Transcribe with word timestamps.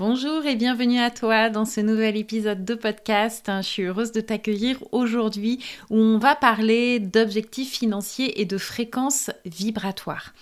Bonjour 0.00 0.46
et 0.46 0.56
bienvenue 0.56 0.98
à 0.98 1.10
toi 1.10 1.50
dans 1.50 1.66
ce 1.66 1.82
nouvel 1.82 2.16
épisode 2.16 2.64
de 2.64 2.74
podcast. 2.74 3.50
Je 3.54 3.60
suis 3.60 3.82
heureuse 3.82 4.12
de 4.12 4.22
t'accueillir 4.22 4.82
aujourd'hui 4.92 5.62
où 5.90 5.96
on 5.98 6.16
va 6.16 6.34
parler 6.34 7.00
d'objectifs 7.00 7.70
financiers 7.70 8.40
et 8.40 8.46
de 8.46 8.56
fréquences 8.56 9.30
vibratoires. 9.44 10.32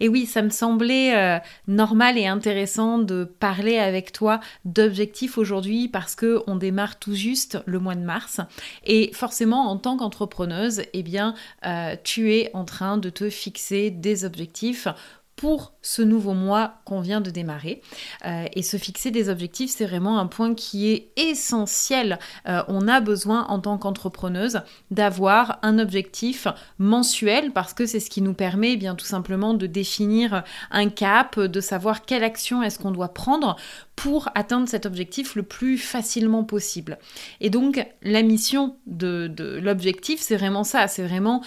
Et 0.00 0.10
oui, 0.10 0.26
ça 0.26 0.42
me 0.42 0.50
semblait 0.50 1.16
euh, 1.16 1.38
normal 1.66 2.18
et 2.18 2.26
intéressant 2.26 2.98
de 2.98 3.24
parler 3.24 3.78
avec 3.78 4.12
toi 4.12 4.38
d'objectifs 4.66 5.38
aujourd'hui 5.38 5.88
parce 5.88 6.14
que 6.14 6.42
on 6.46 6.56
démarre 6.56 6.98
tout 6.98 7.14
juste 7.14 7.58
le 7.64 7.78
mois 7.78 7.94
de 7.94 8.04
mars 8.04 8.42
et 8.84 9.10
forcément 9.14 9.70
en 9.70 9.78
tant 9.78 9.96
qu'entrepreneuse, 9.96 10.82
eh 10.92 11.02
bien, 11.02 11.34
euh, 11.64 11.96
tu 12.04 12.34
es 12.34 12.50
en 12.52 12.66
train 12.66 12.98
de 12.98 13.08
te 13.08 13.30
fixer 13.30 13.90
des 13.90 14.26
objectifs 14.26 14.88
pour 15.36 15.74
ce 15.82 16.00
nouveau 16.02 16.32
mois 16.32 16.74
qu'on 16.84 17.00
vient 17.00 17.20
de 17.20 17.30
démarrer. 17.30 17.82
Euh, 18.24 18.46
et 18.54 18.62
se 18.62 18.78
fixer 18.78 19.10
des 19.10 19.28
objectifs, 19.28 19.70
c'est 19.70 19.84
vraiment 19.84 20.18
un 20.18 20.26
point 20.26 20.54
qui 20.54 20.88
est 20.88 21.10
essentiel. 21.16 22.18
Euh, 22.48 22.62
on 22.68 22.88
a 22.88 23.00
besoin 23.00 23.46
en 23.48 23.60
tant 23.60 23.76
qu'entrepreneuse 23.76 24.62
d'avoir 24.90 25.58
un 25.62 25.78
objectif 25.78 26.48
mensuel 26.78 27.52
parce 27.52 27.74
que 27.74 27.84
c'est 27.84 28.00
ce 28.00 28.08
qui 28.08 28.22
nous 28.22 28.34
permet 28.34 28.72
eh 28.72 28.76
bien 28.76 28.94
tout 28.94 29.04
simplement 29.04 29.52
de 29.52 29.66
définir 29.66 30.42
un 30.70 30.88
cap, 30.88 31.38
de 31.38 31.60
savoir 31.60 32.06
quelle 32.06 32.24
action 32.24 32.62
est-ce 32.62 32.78
qu'on 32.78 32.90
doit 32.90 33.12
prendre 33.12 33.56
pour 33.96 34.28
atteindre 34.34 34.68
cet 34.68 34.84
objectif 34.84 35.34
le 35.34 35.42
plus 35.42 35.78
facilement 35.78 36.44
possible. 36.44 36.98
Et 37.40 37.48
donc 37.48 37.84
la 38.02 38.22
mission 38.22 38.76
de, 38.86 39.32
l'objectif, 39.62 40.20
c'est 40.20 40.36
vraiment 40.36 40.64
ça, 40.64 40.86
c'est 40.86 41.02
vraiment, 41.02 41.42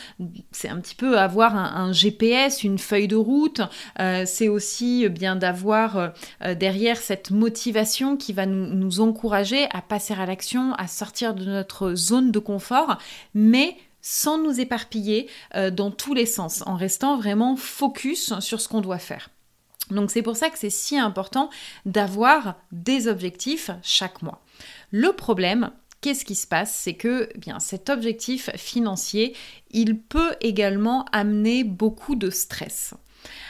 c'est 0.52 0.68
un 0.68 0.80
petit 0.80 0.96
peu 0.96 1.20
avoir 1.20 1.56
un, 1.56 1.94
GPS, 1.94 2.64
une 2.64 2.80
feuille 2.80 3.08
de 3.08 3.16
route, 3.16 3.62
euh, 4.00 4.24
c'est 4.26 4.48
aussi 4.48 5.08
bien 5.10 5.36
d'avoir 5.36 5.98
euh, 5.98 6.56
derrière 6.56 6.98
cette 6.98 7.32
motivation 7.32 8.18
qui 8.18 8.34
va 8.34 8.46
nous, 8.46 9.00
encourager 9.00 9.68
à 9.72 9.82
passer 9.82 10.16
à 10.16 10.26
l'action, 10.26 10.74
à 10.74 10.88
sortir 10.88 11.36
de 11.36 11.46
notre 11.46 11.94
zone 11.94 12.32
de 12.32 12.40
confort, 12.40 12.98
mais 13.36 13.78
sans 14.02 14.38
nous 14.38 14.60
éparpiller 14.60 15.28
euh, 15.56 15.70
dans 15.70 15.92
tous 15.92 16.14
les 16.14 16.26
sens, 16.26 16.64
en 16.66 16.76
restant 16.76 17.18
vraiment 17.18 17.56
focus 17.56 18.40
sur 18.40 18.60
ce 18.60 18.68
qu'on 18.68 18.82
doit 18.82 18.98
faire. 18.98 19.30
Donc 19.90 20.12
c'est 20.12 20.22
pour 20.22 20.36
ça 20.36 20.50
que 20.50 20.58
c'est 20.58 20.70
si 20.70 20.98
important 20.98 21.50
d'avoir 21.86 22.56
des 22.72 23.08
objectifs 23.08 23.72
chaque 23.82 24.22
mois. 24.22 24.44
Le 24.92 25.14
problème, 25.14 25.72
qu'est-ce 26.02 26.26
qui 26.26 26.36
se 26.36 26.48
passe? 26.48 26.74
C'est 26.74 26.94
que 26.94 27.30
eh 27.34 27.38
bien 27.38 27.60
cet 27.60 27.90
objectif 27.90 28.50
financier, 28.56 29.36
il 29.72 30.00
peut 30.00 30.36
également 30.42 31.06
amener 31.12 31.64
beaucoup 31.64 32.16
de 32.16 32.30
stress. 32.30 32.94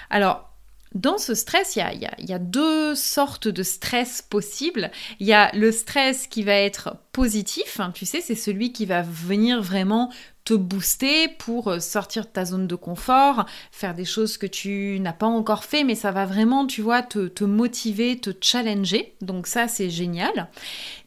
Alors, 0.09 0.49
dans 0.95 1.19
ce 1.19 1.35
stress, 1.35 1.75
il 1.75 1.79
y, 2.27 2.33
a, 2.33 2.39
deux 2.39 2.95
sortes 2.95 3.47
de 3.47 3.61
stress 3.61 4.23
possibles. 4.23 4.89
Il 5.19 5.27
y 5.27 5.33
a 5.33 5.51
le 5.55 5.71
stress 5.71 6.25
qui 6.25 6.41
va 6.41 6.53
être 6.53 6.95
positif, 7.11 7.79
hein, 7.79 7.91
tu 7.93 8.07
sais, 8.07 8.21
c'est 8.21 8.33
celui 8.33 8.71
qui 8.71 8.87
va 8.87 9.03
venir 9.03 9.61
vraiment 9.61 10.11
te 10.49 10.55
booster 10.55 11.27
pour 11.27 11.67
euh, 11.67 11.79
sortir 11.79 12.23
de 12.23 12.29
ta 12.29 12.43
zone 12.43 12.65
de 12.65 12.73
confort, 12.73 13.45
faire 13.71 13.93
des 13.93 14.03
choses 14.03 14.39
que 14.39 14.47
tu 14.47 14.97
n'as 14.99 15.13
pas 15.13 15.27
encore 15.27 15.63
fait, 15.63 15.83
mais 15.83 15.93
ça 15.93 16.09
va 16.09 16.25
vraiment, 16.25 16.65
tu 16.65 16.81
vois, 16.81 17.03
te, 17.03 17.43
motiver, 17.43 18.17
te 18.17 18.31
challenger. 18.41 19.13
Donc 19.21 19.45
ça, 19.45 19.67
c'est 19.67 19.91
génial. 19.91 20.49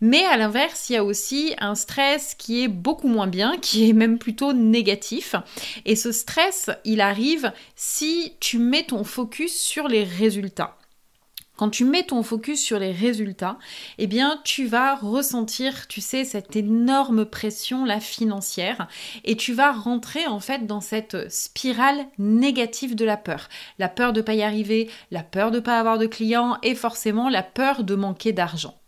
Mais 0.00 0.25
à 0.26 0.36
l'inverse, 0.36 0.91
il 0.91 0.92
y 0.92 0.97
a 0.97 1.03
aussi 1.03 1.54
un 1.58 1.75
stress 1.75 2.36
qui 2.38 2.62
est 2.62 2.69
beaucoup 2.69 3.08
moins 3.08 3.26
bien, 3.26 3.58
qui 3.60 3.91
est 3.91 3.94
même 3.94 4.20
plutôt 4.20 4.53
négatif. 4.53 5.34
Et 5.86 5.97
ce 5.97 6.12
stress, 6.12 6.70
il 6.84 7.00
arrive 7.00 7.50
si 7.74 8.34
tu 8.38 8.59
mets 8.59 8.84
ton 8.84 9.03
focus 9.03 9.60
sur 9.60 9.88
les 9.88 10.04
résultats. 10.04 10.76
Quand 11.62 11.70
tu 11.70 11.84
mets 11.84 12.02
ton 12.02 12.24
focus 12.24 12.60
sur 12.60 12.80
les 12.80 12.90
résultats, 12.90 13.56
eh 13.98 14.08
bien, 14.08 14.40
tu 14.42 14.66
vas 14.66 14.96
ressentir, 14.96 15.86
tu 15.86 16.00
sais, 16.00 16.24
cette 16.24 16.56
énorme 16.56 17.24
pression 17.24 17.84
la 17.84 18.00
financière 18.00 18.88
et 19.22 19.36
tu 19.36 19.52
vas 19.52 19.70
rentrer 19.70 20.26
en 20.26 20.40
fait 20.40 20.66
dans 20.66 20.80
cette 20.80 21.30
spirale 21.30 22.06
négative 22.18 22.96
de 22.96 23.04
la 23.04 23.16
peur. 23.16 23.48
La 23.78 23.88
peur 23.88 24.12
de 24.12 24.18
ne 24.18 24.24
pas 24.24 24.34
y 24.34 24.42
arriver, 24.42 24.90
la 25.12 25.22
peur 25.22 25.52
de 25.52 25.58
ne 25.58 25.62
pas 25.62 25.78
avoir 25.78 25.98
de 25.98 26.06
clients 26.06 26.58
et 26.64 26.74
forcément 26.74 27.28
la 27.28 27.44
peur 27.44 27.84
de 27.84 27.94
manquer 27.94 28.32
d'argent. 28.32 28.81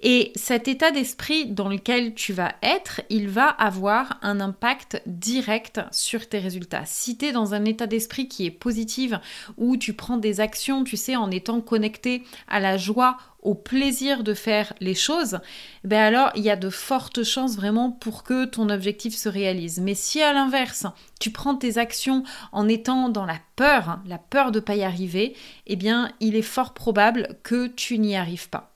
Et 0.00 0.32
cet 0.34 0.68
état 0.68 0.90
d'esprit 0.90 1.46
dans 1.46 1.68
lequel 1.68 2.14
tu 2.14 2.32
vas 2.32 2.54
être, 2.62 3.00
il 3.08 3.28
va 3.28 3.48
avoir 3.48 4.18
un 4.22 4.40
impact 4.40 5.02
direct 5.06 5.80
sur 5.90 6.28
tes 6.28 6.38
résultats. 6.38 6.84
Si 6.84 7.16
tu 7.16 7.26
es 7.26 7.32
dans 7.32 7.54
un 7.54 7.64
état 7.64 7.86
d'esprit 7.86 8.28
qui 8.28 8.44
est 8.44 8.50
positif, 8.50 9.12
où 9.56 9.76
tu 9.76 9.94
prends 9.94 10.18
des 10.18 10.40
actions, 10.40 10.84
tu 10.84 10.96
sais, 10.96 11.16
en 11.16 11.30
étant 11.30 11.60
connecté 11.60 12.22
à 12.46 12.60
la 12.60 12.76
joie, 12.76 13.16
au 13.42 13.54
plaisir 13.54 14.24
de 14.24 14.34
faire 14.34 14.72
les 14.80 14.94
choses, 14.94 15.38
ben 15.84 16.02
alors 16.02 16.32
il 16.34 16.42
y 16.42 16.50
a 16.50 16.56
de 16.56 16.68
fortes 16.68 17.22
chances 17.22 17.54
vraiment 17.54 17.92
pour 17.92 18.24
que 18.24 18.44
ton 18.44 18.68
objectif 18.68 19.14
se 19.14 19.28
réalise. 19.28 19.78
Mais 19.80 19.94
si 19.94 20.20
à 20.20 20.32
l'inverse, 20.32 20.86
tu 21.20 21.30
prends 21.30 21.54
tes 21.54 21.78
actions 21.78 22.24
en 22.50 22.66
étant 22.66 23.08
dans 23.08 23.24
la 23.24 23.38
peur, 23.54 24.00
la 24.04 24.18
peur 24.18 24.50
de 24.50 24.58
ne 24.58 24.64
pas 24.64 24.74
y 24.74 24.82
arriver, 24.82 25.36
eh 25.68 25.76
bien 25.76 26.10
il 26.18 26.34
est 26.34 26.42
fort 26.42 26.74
probable 26.74 27.38
que 27.44 27.68
tu 27.68 27.98
n'y 27.98 28.16
arrives 28.16 28.48
pas. 28.48 28.75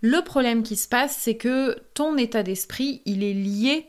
Le 0.00 0.22
problème 0.22 0.62
qui 0.62 0.76
se 0.76 0.88
passe, 0.88 1.16
c'est 1.18 1.36
que 1.36 1.76
ton 1.94 2.16
état 2.16 2.42
d'esprit, 2.42 3.02
il 3.04 3.22
est 3.22 3.34
lié 3.34 3.86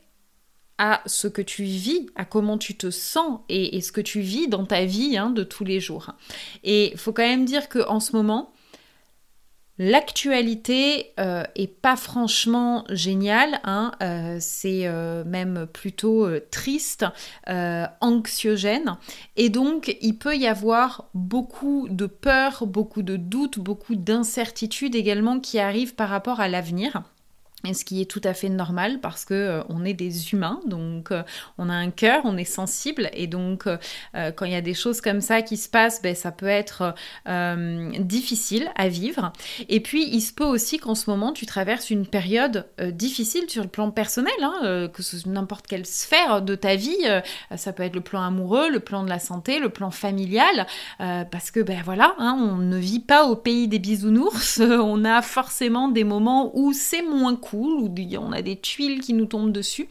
à 0.77 1.01
ce 1.05 1.27
que 1.27 1.41
tu 1.41 1.63
vis, 1.63 2.07
à 2.15 2.25
comment 2.25 2.57
tu 2.57 2.75
te 2.75 2.89
sens 2.89 3.41
et, 3.49 3.79
ce 3.81 3.91
que 3.91 4.01
tu 4.01 4.19
vis 4.19 4.47
dans 4.47 4.65
ta 4.65 4.85
vie 4.85 5.15
hein, 5.15 5.29
de 5.29 5.43
tous 5.43 5.63
les 5.63 5.79
jours. 5.79 6.11
Et 6.63 6.93
faut 6.97 7.13
quand 7.13 7.21
même 7.21 7.45
dire 7.45 7.69
qu'en 7.69 7.99
ce 7.99 8.15
moment, 8.15 8.51
L'actualité 9.77 11.13
euh, 11.19 11.43
est 11.55 11.67
pas 11.67 11.95
franchement 11.95 12.83
géniale, 12.89 13.61
hein, 13.63 13.91
euh, 14.03 14.37
c'est 14.39 14.85
euh, 14.85 15.23
même 15.23 15.65
plutôt 15.71 16.27
triste, 16.51 17.05
anxiogène, 18.01 18.97
et 19.37 19.49
donc 19.49 19.97
il 20.01 20.17
peut 20.17 20.35
y 20.35 20.47
avoir 20.47 21.09
beaucoup 21.13 21.87
de 21.89 22.05
peur, 22.05 22.65
beaucoup 22.67 23.01
de 23.01 23.15
doutes, 23.15 23.59
beaucoup 23.59 23.95
d'incertitudes 23.95 24.95
également 24.95 25.39
qui 25.39 25.59
arrivent 25.59 25.95
par 25.95 26.09
rapport 26.09 26.39
à 26.39 26.47
l'avenir. 26.47 27.01
Ce 27.73 27.85
qui 27.85 28.01
est 28.01 28.05
tout 28.05 28.21
à 28.23 28.33
fait 28.33 28.49
normal 28.49 28.99
parce 28.99 29.23
que 29.23 29.33
euh, 29.33 29.63
on 29.69 29.85
est 29.85 29.93
des 29.93 30.33
humains, 30.33 30.59
donc 30.65 31.11
euh, 31.11 31.23
on 31.57 31.69
a 31.69 31.73
un 31.73 31.91
cœur, 31.91 32.21
on 32.25 32.35
est 32.37 32.43
sensible 32.43 33.09
et 33.13 33.27
donc 33.27 33.67
euh, 33.67 33.77
quand 34.35 34.45
il 34.45 34.51
y 34.51 34.55
a 34.55 34.61
des 34.61 34.73
choses 34.73 34.99
comme 34.99 35.21
ça 35.21 35.41
qui 35.41 35.57
se 35.57 35.69
passent, 35.69 36.01
ben, 36.01 36.15
ça 36.15 36.31
peut 36.31 36.47
être 36.47 36.95
difficile 37.99 38.69
à 38.75 38.87
vivre. 38.87 39.31
Et 39.69 39.79
puis 39.79 40.07
il 40.11 40.21
se 40.21 40.33
peut 40.33 40.45
aussi 40.45 40.79
qu'en 40.79 40.95
ce 40.95 41.09
moment 41.09 41.33
tu 41.33 41.45
traverses 41.45 41.89
une 41.89 42.07
période 42.07 42.67
difficile 42.79 43.49
sur 43.49 43.63
le 43.63 43.69
plan 43.69 43.91
personnel, 43.91 44.33
hein, 44.41 44.89
que 44.91 45.03
ce 45.03 45.27
n'importe 45.27 45.67
quelle 45.67 45.85
sphère 45.85 46.41
de 46.41 46.55
ta 46.55 46.75
vie. 46.75 46.97
ça 47.55 47.73
peut 47.73 47.83
être 47.83 47.95
le 47.95 48.01
plan 48.01 48.21
amoureux, 48.21 48.69
le 48.69 48.79
plan 48.79 49.03
de 49.03 49.09
la 49.09 49.19
santé, 49.19 49.59
le 49.59 49.69
plan 49.69 49.91
familial, 49.91 50.65
parce 50.97 51.51
que 51.51 51.59
ben 51.59 51.81
voilà, 51.83 52.15
hein, 52.17 52.37
on 52.39 52.57
ne 52.57 52.77
vit 52.77 52.99
pas 52.99 53.25
au 53.25 53.35
pays 53.35 53.67
des 53.67 53.79
bisounours. 53.79 54.59
on 54.59 55.05
a 55.05 55.21
forcément 55.21 55.87
des 55.87 56.03
moments 56.03 56.51
où 56.57 56.73
c'est 56.73 57.03
moins 57.03 57.35
cool 57.35 57.50
où 57.53 57.93
on 58.19 58.31
a 58.31 58.41
des 58.41 58.59
tuiles 58.59 59.01
qui 59.01 59.13
nous 59.13 59.25
tombent 59.25 59.51
dessus. 59.51 59.87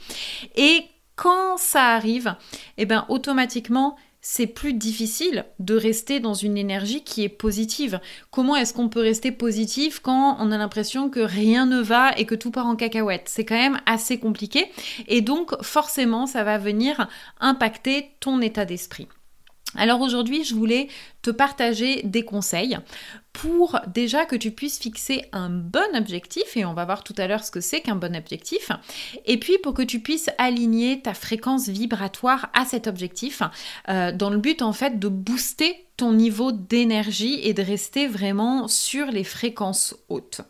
Et 0.56 0.84
quand 1.16 1.56
ça 1.58 1.94
arrive, 1.94 2.34
eh 2.78 2.86
ben 2.86 3.04
automatiquement, 3.08 3.96
c'est 4.22 4.46
plus 4.46 4.74
difficile 4.74 5.46
de 5.58 5.74
rester 5.74 6.20
dans 6.20 6.34
une 6.34 6.58
énergie 6.58 7.02
qui 7.02 7.24
est 7.24 7.30
positive. 7.30 8.00
Comment 8.30 8.56
est-ce 8.56 8.74
qu'on 8.74 8.88
peut 8.88 9.00
rester 9.00 9.32
positif 9.32 10.00
quand 10.00 10.36
on 10.40 10.52
a 10.52 10.58
l'impression 10.58 11.08
que 11.08 11.20
rien 11.20 11.66
ne 11.66 11.80
va 11.80 12.12
et 12.18 12.26
que 12.26 12.34
tout 12.34 12.50
part 12.50 12.66
en 12.66 12.76
cacahuète? 12.76 13.28
C'est 13.28 13.44
quand 13.44 13.54
même 13.54 13.80
assez 13.86 14.18
compliqué 14.18 14.70
et 15.08 15.20
donc 15.20 15.54
forcément 15.62 16.26
ça 16.26 16.44
va 16.44 16.58
venir 16.58 17.08
impacter 17.40 18.10
ton 18.20 18.40
état 18.40 18.64
d'esprit. 18.64 19.08
Alors 19.76 20.00
aujourd'hui, 20.00 20.44
je 20.44 20.54
voulais 20.54 20.88
te 21.22 21.30
partager 21.30 22.02
des 22.02 22.24
conseils 22.24 22.76
pour 23.32 23.78
déjà 23.86 24.26
que 24.26 24.34
tu 24.34 24.50
puisses 24.50 24.80
fixer 24.80 25.26
un 25.32 25.48
bon 25.48 25.94
objectif, 25.94 26.56
et 26.56 26.64
on 26.64 26.74
va 26.74 26.84
voir 26.84 27.04
tout 27.04 27.14
à 27.18 27.28
l'heure 27.28 27.44
ce 27.44 27.52
que 27.52 27.60
c'est 27.60 27.80
qu'un 27.80 27.94
bon 27.94 28.16
objectif, 28.16 28.72
et 29.26 29.38
puis 29.38 29.58
pour 29.58 29.72
que 29.72 29.82
tu 29.82 30.00
puisses 30.00 30.28
aligner 30.38 31.00
ta 31.00 31.14
fréquence 31.14 31.68
vibratoire 31.68 32.50
à 32.52 32.64
cet 32.64 32.88
objectif, 32.88 33.42
euh, 33.88 34.10
dans 34.10 34.30
le 34.30 34.38
but 34.38 34.62
en 34.62 34.72
fait 34.72 34.98
de 34.98 35.08
booster 35.08 35.86
ton 35.96 36.12
niveau 36.12 36.50
d'énergie 36.50 37.38
et 37.42 37.54
de 37.54 37.62
rester 37.62 38.08
vraiment 38.08 38.66
sur 38.66 39.06
les 39.06 39.24
fréquences 39.24 39.94
hautes. 40.08 40.40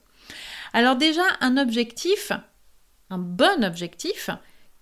Alors 0.73 0.97
déjà, 0.97 1.25
un 1.41 1.59
objectif, 1.59 2.33
un 3.11 3.19
bon 3.19 3.65
objectif, 3.65 4.31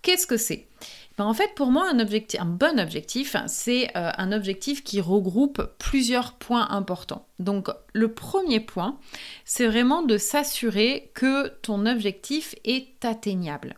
qu'est-ce 0.02 0.26
que 0.26 0.36
c'est? 0.36 0.67
Ben, 1.18 1.24
en 1.24 1.34
fait, 1.34 1.52
pour 1.56 1.72
moi, 1.72 1.90
un, 1.90 2.44
bon 2.44 2.78
objectif, 2.78 3.34
c'est 3.48 3.88
euh, 3.96 4.10
un 4.16 4.30
objectif 4.30 4.84
qui 4.84 5.00
regroupe 5.00 5.68
plusieurs 5.78 6.34
points 6.34 6.70
importants. 6.70 7.26
Donc, 7.40 7.68
le 7.92 8.12
premier 8.12 8.60
point, 8.60 8.98
c'est 9.44 9.66
vraiment 9.66 10.02
de 10.02 10.16
s'assurer 10.16 11.10
que 11.14 11.48
ton 11.60 11.86
objectif 11.86 12.54
est 12.64 13.04
atteignable. 13.04 13.76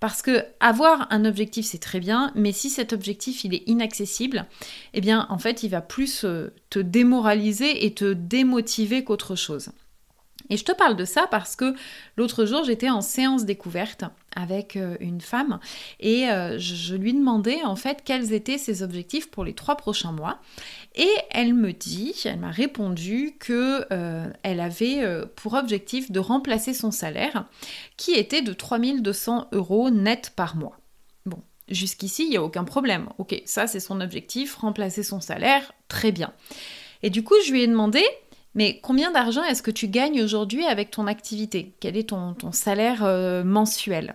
Parce 0.00 0.20
que 0.20 0.44
avoir 0.60 1.06
un 1.10 1.24
objectif 1.24 1.64
c'est 1.64 1.78
très 1.78 2.00
bien, 2.00 2.32
mais 2.34 2.52
si 2.52 2.68
cet 2.68 2.92
objectif 2.92 3.44
il 3.44 3.54
est 3.54 3.62
inaccessible, 3.66 4.44
eh 4.92 5.00
bien 5.00 5.26
en 5.30 5.38
fait 5.38 5.62
il 5.62 5.70
va 5.70 5.80
plus 5.80 6.24
euh, 6.24 6.52
te 6.68 6.80
démoraliser 6.80 7.86
et 7.86 7.94
te 7.94 8.12
démotiver 8.12 9.04
qu'autre 9.04 9.36
chose. 9.36 9.70
Et 10.50 10.56
je 10.56 10.64
te 10.64 10.72
parle 10.72 10.96
de 10.96 11.04
ça 11.04 11.26
parce 11.30 11.56
que 11.56 11.74
l'autre 12.16 12.44
jour, 12.44 12.64
j'étais 12.64 12.90
en 12.90 13.00
séance 13.00 13.44
découverte 13.44 14.04
avec 14.36 14.76
euh, 14.76 14.96
une 15.00 15.20
femme 15.20 15.58
et 16.00 16.28
euh, 16.28 16.58
je 16.58 16.96
lui 16.96 17.14
demandais 17.14 17.62
en 17.64 17.76
fait 17.76 18.02
quels 18.04 18.32
étaient 18.32 18.58
ses 18.58 18.82
objectifs 18.82 19.30
pour 19.30 19.44
les 19.44 19.54
trois 19.54 19.76
prochains 19.76 20.12
mois. 20.12 20.38
Et 20.96 21.10
elle 21.30 21.54
me 21.54 21.72
dit, 21.72 22.14
elle 22.24 22.38
m'a 22.38 22.50
répondu 22.50 23.36
que 23.38 23.86
euh, 23.90 24.28
elle 24.42 24.60
avait 24.60 25.02
pour 25.36 25.54
objectif 25.54 26.10
de 26.12 26.20
remplacer 26.20 26.74
son 26.74 26.90
salaire 26.90 27.46
qui 27.96 28.12
était 28.12 28.42
de 28.42 28.52
3200 28.52 29.48
euros 29.52 29.90
net 29.90 30.32
par 30.36 30.56
mois. 30.56 30.78
Bon, 31.26 31.42
jusqu'ici, 31.68 32.24
il 32.24 32.30
n'y 32.30 32.36
a 32.36 32.42
aucun 32.42 32.64
problème. 32.64 33.08
Ok, 33.18 33.40
ça 33.46 33.66
c'est 33.66 33.80
son 33.80 34.00
objectif, 34.00 34.56
remplacer 34.56 35.02
son 35.02 35.20
salaire, 35.20 35.72
très 35.88 36.12
bien. 36.12 36.32
Et 37.04 37.10
du 37.10 37.22
coup, 37.22 37.34
je 37.44 37.52
lui 37.52 37.62
ai 37.62 37.66
demandé, 37.66 38.02
mais 38.54 38.80
combien 38.82 39.10
d'argent 39.10 39.42
est-ce 39.42 39.62
que 39.62 39.70
tu 39.70 39.88
gagnes 39.88 40.22
aujourd'hui 40.22 40.64
avec 40.64 40.90
ton 40.90 41.06
activité? 41.06 41.74
Quel 41.80 41.96
est 41.96 42.10
ton, 42.10 42.36
salaire 42.52 43.04
euh, 43.04 43.42
mensuel? 43.42 44.14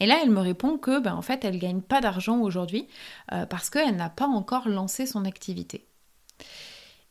Et 0.00 0.06
là, 0.06 0.18
elle 0.22 0.30
me 0.30 0.40
répond 0.40 0.78
que, 0.78 1.00
ben, 1.00 1.14
en 1.14 1.22
fait, 1.22 1.44
elle 1.44 1.54
ne 1.54 1.60
gagne 1.60 1.80
pas 1.80 2.00
d'argent 2.00 2.40
aujourd'hui 2.40 2.86
euh, 3.32 3.46
parce 3.46 3.70
qu'elle 3.70 3.96
n'a 3.96 4.10
pas 4.10 4.26
encore 4.26 4.68
lancé 4.68 5.06
son 5.06 5.24
activité. 5.24 5.86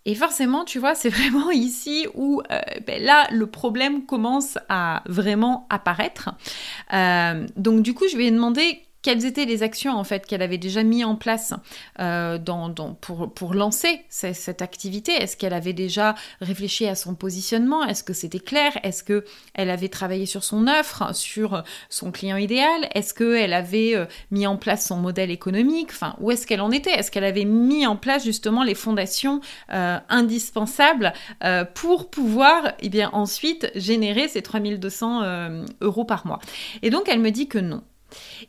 Et 0.05 0.15
forcément, 0.15 0.65
tu 0.65 0.79
vois, 0.79 0.95
c'est 0.95 1.09
vraiment 1.09 1.51
ici 1.51 2.07
où 2.15 2.41
euh, 2.51 2.59
ben 2.87 3.01
là, 3.03 3.27
le 3.31 3.47
problème 3.47 4.05
commence 4.05 4.57
à 4.69 5.03
vraiment 5.05 5.67
apparaître. 5.69 6.29
donc 7.57 7.81
du 7.81 7.93
coup, 7.93 8.05
je 8.09 8.15
lui 8.15 8.27
ai 8.27 8.31
demandé 8.31 8.81
quelles 9.01 9.25
étaient 9.25 9.45
les 9.45 9.63
actions 9.63 9.93
en 9.93 10.03
fait 10.03 10.25
qu'elle 10.25 10.41
avait 10.41 10.57
déjà 10.57 10.83
mis 10.83 11.03
en 11.03 11.15
place 11.15 11.53
euh, 11.99 12.37
pour, 13.35 13.53
lancer 13.53 14.01
cette, 14.09 14.61
activité? 14.61 15.13
Est-ce 15.13 15.37
qu'elle 15.37 15.53
avait 15.53 15.73
déjà 15.73 16.15
réfléchi 16.39 16.87
à 16.87 16.95
son 16.95 17.15
positionnement? 17.15 17.83
Est-ce 17.83 18.03
que 18.03 18.13
c'était 18.13 18.39
clair? 18.39 18.71
Est-ce 18.83 19.03
que 19.03 19.25
elle 19.53 19.69
avait 19.69 19.89
travaillé 19.89 20.25
sur 20.25 20.43
son 20.43 20.67
offre, 20.67 21.15
sur 21.15 21.63
son 21.89 22.11
client 22.11 22.37
idéal? 22.37 22.89
Est-ce 22.93 23.13
qu'elle 23.13 23.53
avait 23.53 23.95
euh, 23.95 24.05
mis 24.29 24.45
en 24.45 24.57
place 24.57 24.87
son 24.87 24.97
modèle 24.97 25.31
économique? 25.31 25.89
Enfin, 25.91 26.15
où 26.19 26.31
est-ce 26.31 26.45
qu'elle 26.45 26.61
en 26.61 26.71
était? 26.71 26.91
Est-ce 26.91 27.11
qu'elle 27.11 27.23
avait 27.23 27.45
mis 27.45 27.87
en 27.87 27.95
place 27.95 28.23
justement 28.23 28.63
les 28.63 28.75
fondations 28.75 29.41
euh, 29.71 29.97
indispensables 30.09 31.13
pour 31.73 32.09
pouvoir 32.09 32.73
eh 32.81 33.05
ensuite 33.05 33.71
générer 33.75 34.27
ces 34.27 34.41
3200 34.41 35.63
euros 35.81 36.05
par 36.05 36.27
mois? 36.27 36.39
Et 36.81 36.89
donc 36.89 37.07
elle 37.07 37.19
me 37.19 37.31
dit 37.31 37.47
que 37.47 37.57
non. 37.57 37.81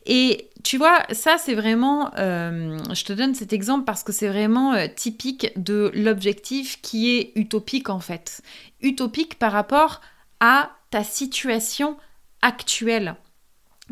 Et 0.06 0.50
tu 0.64 0.78
vois, 0.78 1.02
ça 1.12 1.36
c'est 1.38 1.54
vraiment, 1.54 2.10
euh, 2.18 2.78
je 2.92 3.04
te 3.04 3.12
donne 3.12 3.34
cet 3.34 3.52
exemple 3.52 3.84
parce 3.84 4.02
que 4.02 4.12
c'est 4.12 4.28
vraiment 4.28 4.74
euh, 4.74 4.86
typique 4.94 5.52
de 5.56 5.90
l'objectif 5.94 6.80
qui 6.82 7.16
est 7.16 7.32
utopique 7.34 7.88
en 7.88 8.00
fait. 8.00 8.42
Utopique 8.80 9.38
par 9.38 9.52
rapport 9.52 10.00
à 10.40 10.70
ta 10.90 11.04
situation 11.04 11.96
actuelle. 12.42 13.16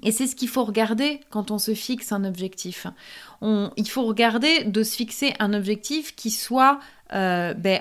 Et 0.02 0.12
c'est 0.12 0.26
ce 0.26 0.36
qu'il 0.36 0.48
faut 0.48 0.64
regarder 0.64 1.20
quand 1.30 1.50
on 1.50 1.58
se 1.58 1.74
fixe 1.74 2.12
un 2.12 2.24
objectif. 2.24 2.86
il 3.42 3.88
faut 3.88 4.04
regarder 4.04 4.64
de 4.64 4.82
se 4.82 4.96
fixer 4.96 5.34
un 5.38 5.52
objectif 5.52 6.14
qui 6.14 6.30
soit 6.30 6.80
euh, 7.12 7.54
ben, 7.54 7.80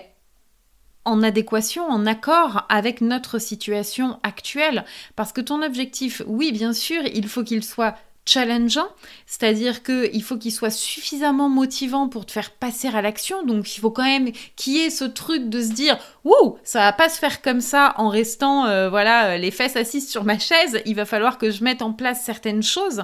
en 1.06 1.24
adéquation, 1.24 1.84
en 1.86 2.06
accord 2.06 2.66
avec 2.69 3.01
notre 3.01 3.40
situation 3.40 4.19
actuelle. 4.24 4.86
Parce 5.16 5.31
que 5.31 5.42
ton 5.42 5.62
objectif, 5.62 6.22
oui, 6.28 6.51
bien 6.51 6.74
sûr, 6.74 7.01
il 7.13 7.28
faut 7.28 7.44
qu'il 7.44 7.63
soit 7.63 7.96
challengeant, 8.25 8.88
c'est-à-dire 9.25 9.81
qu'il 9.81 10.22
faut 10.22 10.38
qu'il 10.38 10.51
soit 10.51 10.69
suffisamment 10.69 11.50
motivant 11.50 12.07
pour 12.07 12.25
te 12.25 12.31
faire 12.31 12.51
passer 12.51 12.88
à 12.88 13.01
l'action. 13.01 13.44
Donc 13.44 13.75
il 13.75 13.80
faut 13.80 13.92
quand 13.92 14.04
même 14.04 14.31
qu'il 14.56 14.74
y 14.74 14.80
ait 14.80 14.90
ce 14.92 15.06
truc 15.06 15.50
de 15.50 15.62
se 15.62 15.72
dire 15.72 15.98
Ouh, 16.25 16.57
ça 16.63 16.80
va 16.80 16.94
pas 16.94 17.10
se 17.10 17.18
faire 17.18 17.42
comme 17.42 17.62
ça 17.62 17.96
en 17.98 18.10
restant 18.10 18.68
euh, 18.68 18.90
voilà 18.90 19.38
les 19.38 19.51
fesses 19.51 19.75
assises 19.75 20.10
sur 20.10 20.24
ma 20.24 20.38
chaise. 20.38 20.81
Il 20.86 20.96
va 20.96 21.06
falloir 21.06 21.38
que 21.38 21.50
je 21.50 21.63
mette 21.63 21.81
en 21.81 21.94
place 21.94 22.24
certaines 22.24 22.63
choses. 22.63 23.04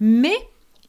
Mais 0.00 0.36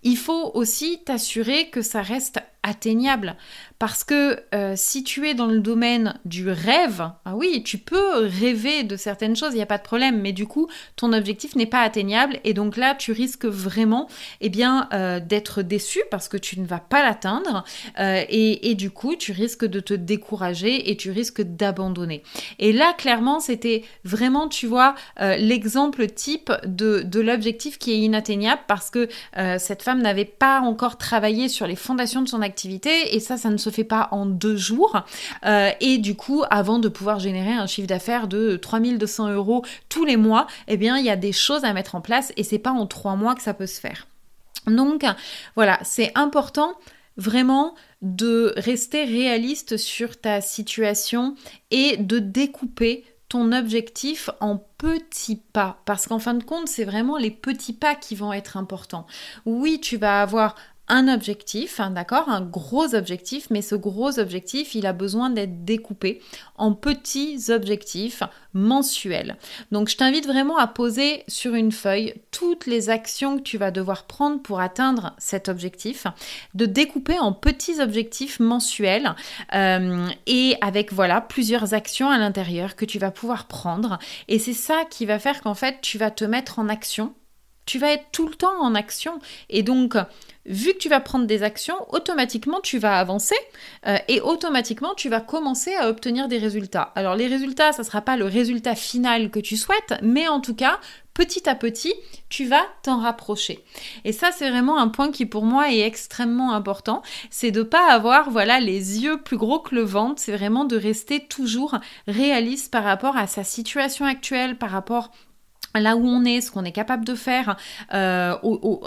il 0.03 0.17
faut 0.17 0.51
aussi 0.53 0.99
t'assurer 1.03 1.69
que 1.69 1.81
ça 1.81 2.01
reste 2.01 2.39
atteignable. 2.63 3.35
Parce 3.79 4.03
que 4.03 4.39
euh, 4.55 4.73
si 4.75 5.03
tu 5.03 5.27
es 5.27 5.35
dans 5.35 5.45
le 5.45 5.59
domaine 5.59 6.19
du 6.25 6.49
rêve, 6.49 7.11
ah 7.25 7.35
oui, 7.35 7.61
tu 7.63 7.77
peux 7.77 8.25
rêver 8.25 8.83
de 8.83 8.95
certaines 8.95 9.35
choses, 9.35 9.53
il 9.53 9.57
n'y 9.57 9.61
a 9.61 9.67
pas 9.67 9.77
de 9.77 9.83
problème, 9.83 10.19
mais 10.19 10.33
du 10.33 10.47
coup, 10.47 10.67
ton 10.95 11.13
objectif 11.13 11.55
n'est 11.55 11.67
pas 11.67 11.81
atteignable 11.81 12.39
et 12.43 12.55
donc 12.55 12.75
là, 12.75 12.95
tu 12.95 13.11
risques 13.11 13.45
vraiment 13.45 14.07
eh 14.41 14.49
bien, 14.49 14.89
euh, 14.93 15.19
d'être 15.19 15.61
déçu 15.61 16.01
parce 16.09 16.27
que 16.27 16.37
tu 16.37 16.59
ne 16.59 16.65
vas 16.65 16.79
pas 16.79 17.03
l'atteindre 17.03 17.63
euh, 17.99 18.23
et, 18.29 18.73
du 18.73 18.89
coup, 18.89 19.15
tu 19.15 19.31
risques 19.31 19.65
de 19.65 19.79
te 19.79 19.93
décourager 19.93 20.89
et 20.89 20.97
tu 20.97 21.11
risques 21.11 21.41
d'abandonner. 21.41 22.23
Et 22.59 22.73
là, 22.73 22.93
clairement, 22.97 23.39
c'était 23.39 23.83
vraiment, 24.03 24.47
tu 24.47 24.67
vois, 24.67 24.95
l'exemple 25.19 26.07
type 26.07 26.51
de, 26.65 27.01
de 27.01 27.19
l'objectif 27.19 27.77
qui 27.77 27.91
est 27.91 27.99
inatteignable 27.99 28.61
parce 28.67 28.89
que 28.89 29.07
cette 29.57 29.81
femme 29.81 30.01
n'avait 30.01 30.25
pas 30.25 30.61
encore 30.61 30.97
travaillé 30.97 31.49
sur 31.49 31.67
les 31.67 31.75
fondations 31.75 32.21
de 32.21 32.27
son 32.27 32.41
activité 32.41 33.15
et 33.15 33.19
ça, 33.19 33.37
ça 33.37 33.49
ne 33.49 33.57
se 33.57 33.66
fait 33.69 33.83
pas 33.83 34.09
en 34.11 34.25
deux 34.25 34.57
jours. 34.57 35.03
Euh, 35.45 35.71
et 35.79 35.97
du 35.97 36.15
coup, 36.15 36.43
avant 36.49 36.79
de 36.79 36.89
pouvoir 36.89 37.19
générer 37.19 37.53
un 37.53 37.67
chiffre 37.67 37.87
d'affaires 37.87 38.27
de 38.27 38.55
3200 38.55 39.31
euros 39.31 39.63
tous 39.89 40.05
les 40.05 40.17
mois, 40.17 40.47
eh 40.67 40.77
bien, 40.77 40.97
il 40.97 41.05
y 41.05 41.09
a 41.09 41.15
des 41.15 41.31
choses 41.31 41.63
à 41.63 41.73
mettre 41.73 41.95
en 41.95 42.01
place 42.01 42.31
et 42.37 42.43
c'est 42.43 42.59
pas 42.59 42.71
en 42.71 42.85
trois 42.85 43.15
mois 43.15 43.35
que 43.35 43.41
ça 43.41 43.53
peut 43.53 43.67
se 43.67 43.79
faire. 43.79 44.07
Donc, 44.65 45.05
voilà, 45.55 45.79
c'est 45.83 46.11
important 46.15 46.73
vraiment 47.15 47.73
de 48.01 48.53
rester 48.57 49.03
réaliste 49.03 49.77
sur 49.77 50.19
ta 50.21 50.39
situation 50.39 51.35
et 51.71 51.97
de 51.97 52.19
découper 52.19 53.03
ton 53.29 53.51
objectif 53.51 54.29
en 54.39 54.57
petits 54.77 55.41
pas. 55.51 55.81
Parce 55.85 56.07
qu'en 56.07 56.19
fin 56.19 56.33
de 56.33 56.43
compte, 56.43 56.67
c'est 56.67 56.85
vraiment 56.85 57.17
les 57.17 57.31
petits 57.31 57.73
pas 57.73 57.95
qui 57.95 58.15
vont 58.15 58.31
être 58.31 58.55
importants. 58.55 59.05
Oui, 59.45 59.79
tu 59.81 59.97
vas 59.97 60.21
avoir 60.21 60.55
un 60.87 61.07
objectif, 61.07 61.79
hein, 61.79 61.91
d'accord, 61.91 62.29
un 62.29 62.41
gros 62.41 62.95
objectif, 62.95 63.47
mais 63.49 63.61
ce 63.61 63.75
gros 63.75 64.19
objectif, 64.19 64.73
il 64.75 64.85
a 64.85 64.93
besoin 64.93 65.29
d'être 65.29 65.65
découpé 65.65 66.21
en 66.55 66.73
petits 66.73 67.49
objectifs 67.49 68.23
mensuels. 68.53 69.37
Donc 69.71 69.89
je 69.89 69.97
t'invite 69.97 70.25
vraiment 70.25 70.57
à 70.57 70.67
poser 70.67 71.23
sur 71.27 71.55
une 71.55 71.71
feuille 71.71 72.13
toutes 72.31 72.65
les 72.65 72.89
actions 72.89 73.37
que 73.37 73.43
tu 73.43 73.57
vas 73.57 73.71
devoir 73.71 74.05
prendre 74.05 74.41
pour 74.41 74.59
atteindre 74.59 75.13
cet 75.17 75.49
objectif, 75.49 76.07
de 76.53 76.65
découper 76.65 77.19
en 77.19 77.33
petits 77.33 77.81
objectifs 77.81 78.39
mensuels 78.39 79.13
euh, 79.53 80.07
et 80.25 80.55
avec 80.61 80.93
voilà 80.93 81.21
plusieurs 81.21 81.73
actions 81.73 82.09
à 82.09 82.17
l'intérieur 82.17 82.75
que 82.75 82.85
tu 82.85 82.97
vas 82.97 83.11
pouvoir 83.11 83.45
prendre. 83.47 83.99
Et 84.27 84.39
c'est 84.39 84.53
ça 84.53 84.83
qui 84.89 85.05
va 85.05 85.19
faire 85.19 85.41
qu'en 85.41 85.53
fait 85.53 85.81
tu 85.81 85.97
vas 85.97 86.11
te 86.11 86.23
mettre 86.23 86.59
en 86.59 86.69
action 86.69 87.13
tu 87.67 87.77
vas 87.77 87.91
être 87.91 88.05
tout 88.11 88.27
le 88.27 88.33
temps 88.33 88.59
en 88.59 88.73
action. 88.73 89.19
Et 89.51 89.61
donc, 89.61 89.95
vu 90.47 90.73
que 90.73 90.77
tu 90.77 90.89
vas 90.89 90.99
prendre 90.99 91.27
des 91.27 91.43
actions, 91.43 91.75
automatiquement 91.89 92.61
tu 92.61 92.79
vas 92.79 92.97
avancer 92.97 93.35
euh, 93.85 93.97
et 94.07 94.21
automatiquement 94.21 94.95
tu 94.95 95.09
vas 95.09 95.21
commencer 95.21 95.75
à 95.75 95.89
obtenir 95.89 96.27
des 96.27 96.39
résultats. 96.39 96.91
Alors 96.95 97.15
les 97.15 97.27
résultats, 97.27 97.73
ça 97.73 97.83
ne 97.83 97.85
sera 97.85 98.01
pas 98.01 98.17
le 98.17 98.25
résultat 98.25 98.73
final 98.73 99.29
que 99.29 99.39
tu 99.39 99.57
souhaites, 99.57 99.95
mais 100.01 100.27
en 100.27 100.39
tout 100.39 100.55
cas, 100.55 100.79
petit 101.13 101.49
à 101.49 101.55
petit, 101.55 101.93
tu 102.29 102.45
vas 102.45 102.63
t'en 102.83 102.99
rapprocher. 102.99 103.65
Et 104.05 104.13
ça, 104.13 104.29
c'est 104.31 104.49
vraiment 104.49 104.77
un 104.77 104.87
point 104.87 105.11
qui 105.11 105.25
pour 105.25 105.43
moi 105.43 105.71
est 105.71 105.81
extrêmement 105.81 106.53
important, 106.53 107.01
c'est 107.29 107.51
de 107.51 107.63
pas 107.63 107.91
avoir 107.91 108.29
voilà 108.29 108.59
les 108.59 109.03
yeux 109.03 109.21
plus 109.21 109.37
gros 109.37 109.59
que 109.59 109.75
le 109.75 109.81
ventre, 109.81 110.21
c'est 110.21 110.35
vraiment 110.35 110.63
de 110.63 110.77
rester 110.77 111.19
toujours 111.27 111.75
réaliste 112.07 112.71
par 112.71 112.83
rapport 112.83 113.17
à 113.17 113.27
sa 113.27 113.43
situation 113.43 114.05
actuelle, 114.05 114.57
par 114.57 114.69
rapport 114.69 115.11
là 115.79 115.95
où 115.95 116.05
on 116.05 116.25
est, 116.25 116.41
ce 116.41 116.51
qu'on 116.51 116.65
est 116.65 116.71
capable 116.71 117.05
de 117.05 117.15
faire 117.15 117.57
euh, 117.93 118.35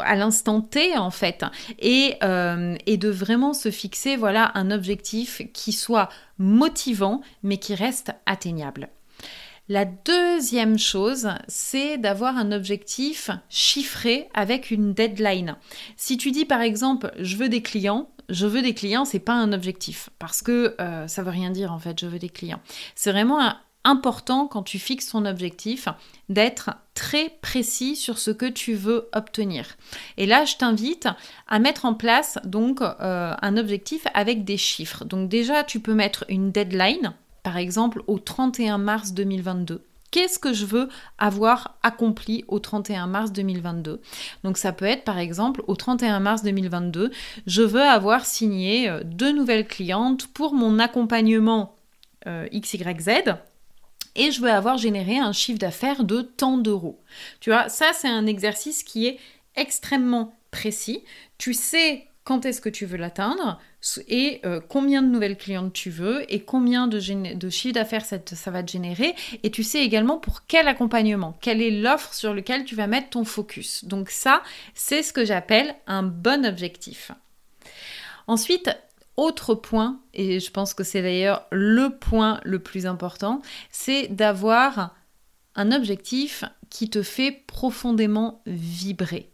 à 0.02 0.16
l'instant 0.16 0.60
T 0.60 0.96
en 0.96 1.10
fait, 1.10 1.44
et, 1.78 2.16
euh, 2.22 2.76
et, 2.86 2.96
de 2.96 3.08
vraiment 3.08 3.52
se 3.52 3.70
fixer 3.70 4.16
voilà 4.16 4.52
un 4.54 4.70
objectif 4.70 5.42
qui 5.52 5.72
soit 5.72 6.08
motivant 6.38 7.22
mais 7.42 7.56
qui 7.58 7.74
reste 7.74 8.12
atteignable. 8.26 8.88
La 9.68 9.84
deuxième 9.84 10.80
chose, 10.80 11.28
c'est 11.46 11.96
d'avoir 11.96 12.36
un 12.36 12.50
objectif 12.50 13.30
chiffré 13.48 14.28
avec 14.34 14.72
une 14.72 14.94
deadline. 14.94 15.56
Si 15.96 16.16
tu 16.16 16.32
dis 16.32 16.44
par 16.44 16.60
exemple 16.60 17.12
je 17.20 17.36
veux 17.36 17.48
des 17.48 17.62
clients, 17.62 18.10
je 18.28 18.46
veux 18.46 18.62
des 18.62 18.74
clients, 18.74 19.04
c'est 19.04 19.18
pas 19.18 19.34
un 19.34 19.52
objectif 19.52 20.10
parce 20.18 20.42
que 20.42 20.74
euh, 20.80 21.06
ça 21.08 21.22
veut 21.22 21.30
rien 21.30 21.50
dire 21.50 21.72
en 21.72 21.78
fait, 21.78 22.00
je 22.00 22.06
veux 22.06 22.18
des 22.18 22.28
clients. 22.28 22.60
C'est 22.94 23.12
vraiment 23.12 23.40
un, 23.40 23.56
important 23.84 24.46
quand 24.46 24.62
tu 24.62 24.78
fixes 24.78 25.10
ton 25.10 25.24
objectif 25.24 25.88
d'être 26.28 26.70
très 26.94 27.30
précis 27.40 27.96
sur 27.96 28.18
ce 28.18 28.30
que 28.30 28.46
tu 28.46 28.74
veux 28.74 29.08
obtenir. 29.14 29.76
Et 30.16 30.26
là, 30.26 30.44
je 30.44 30.56
t'invite 30.56 31.08
à 31.48 31.58
mettre 31.58 31.84
en 31.84 31.94
place 31.94 32.38
donc 32.44 32.82
euh, 32.82 33.34
un 33.40 33.56
objectif 33.56 34.06
avec 34.14 34.44
des 34.44 34.58
chiffres. 34.58 35.04
Donc 35.04 35.28
déjà, 35.28 35.64
tu 35.64 35.80
peux 35.80 35.94
mettre 35.94 36.24
une 36.28 36.52
deadline, 36.52 37.14
par 37.42 37.56
exemple 37.56 38.02
au 38.06 38.18
31 38.18 38.78
mars 38.78 39.12
2022. 39.12 39.84
Qu'est-ce 40.10 40.40
que 40.40 40.52
je 40.52 40.66
veux 40.66 40.88
avoir 41.18 41.78
accompli 41.84 42.44
au 42.48 42.58
31 42.58 43.06
mars 43.06 43.32
2022 43.32 44.00
Donc 44.42 44.58
ça 44.58 44.72
peut 44.72 44.84
être 44.84 45.04
par 45.04 45.18
exemple 45.18 45.62
au 45.68 45.76
31 45.76 46.18
mars 46.18 46.42
2022, 46.42 47.12
je 47.46 47.62
veux 47.62 47.80
avoir 47.80 48.26
signé 48.26 48.88
euh, 48.88 49.02
deux 49.04 49.32
nouvelles 49.32 49.68
clientes 49.68 50.26
pour 50.26 50.52
mon 50.52 50.80
accompagnement 50.80 51.76
euh, 52.26 52.48
XYZ 52.52 53.36
et 54.16 54.30
je 54.30 54.40
veux 54.40 54.50
avoir 54.50 54.78
généré 54.78 55.18
un 55.18 55.32
chiffre 55.32 55.58
d'affaires 55.58 56.04
de 56.04 56.22
tant 56.22 56.58
d'euros. 56.58 57.00
Tu 57.40 57.50
vois, 57.50 57.68
ça 57.68 57.92
c'est 57.92 58.08
un 58.08 58.26
exercice 58.26 58.82
qui 58.82 59.06
est 59.06 59.18
extrêmement 59.56 60.34
précis. 60.50 61.04
Tu 61.38 61.54
sais 61.54 62.06
quand 62.24 62.44
est-ce 62.44 62.60
que 62.60 62.68
tu 62.68 62.86
veux 62.86 62.98
l'atteindre 62.98 63.58
et 64.06 64.40
euh, 64.44 64.60
combien 64.68 65.02
de 65.02 65.08
nouvelles 65.08 65.36
clientes 65.36 65.72
tu 65.72 65.90
veux 65.90 66.30
et 66.32 66.40
combien 66.40 66.86
de, 66.86 67.34
de 67.34 67.50
chiffre 67.50 67.74
d'affaires 67.74 68.04
ça, 68.04 68.18
ça, 68.24 68.50
va 68.50 68.62
te 68.62 68.70
générer. 68.70 69.14
Et 69.42 69.50
tu 69.50 69.62
sais 69.62 69.82
également 69.82 70.18
pour 70.18 70.46
quel 70.46 70.68
accompagnement, 70.68 71.36
quelle 71.40 71.62
est 71.62 71.70
l'offre 71.70 72.12
sur 72.12 72.34
laquelle 72.34 72.64
tu 72.64 72.76
vas 72.76 72.86
mettre 72.86 73.10
ton 73.10 73.24
focus. 73.24 73.84
Donc 73.84 74.10
ça, 74.10 74.42
c'est 74.74 75.02
ce 75.02 75.12
que 75.12 75.24
j'appelle 75.24 75.74
un 75.86 76.02
bon 76.02 76.44
objectif. 76.46 77.10
Ensuite, 78.26 78.70
autre 79.20 79.54
point, 79.54 80.00
et 80.14 80.40
je 80.40 80.50
pense 80.50 80.72
que 80.72 80.82
c'est 80.82 81.02
d'ailleurs 81.02 81.46
le 81.52 81.90
point 81.90 82.40
le 82.44 82.58
plus 82.58 82.86
important, 82.86 83.42
c'est 83.70 84.08
d'avoir 84.08 84.94
un 85.54 85.72
objectif 85.72 86.44
qui 86.70 86.88
te 86.88 87.02
fait 87.02 87.44
profondément 87.46 88.42
vibrer. 88.46 89.30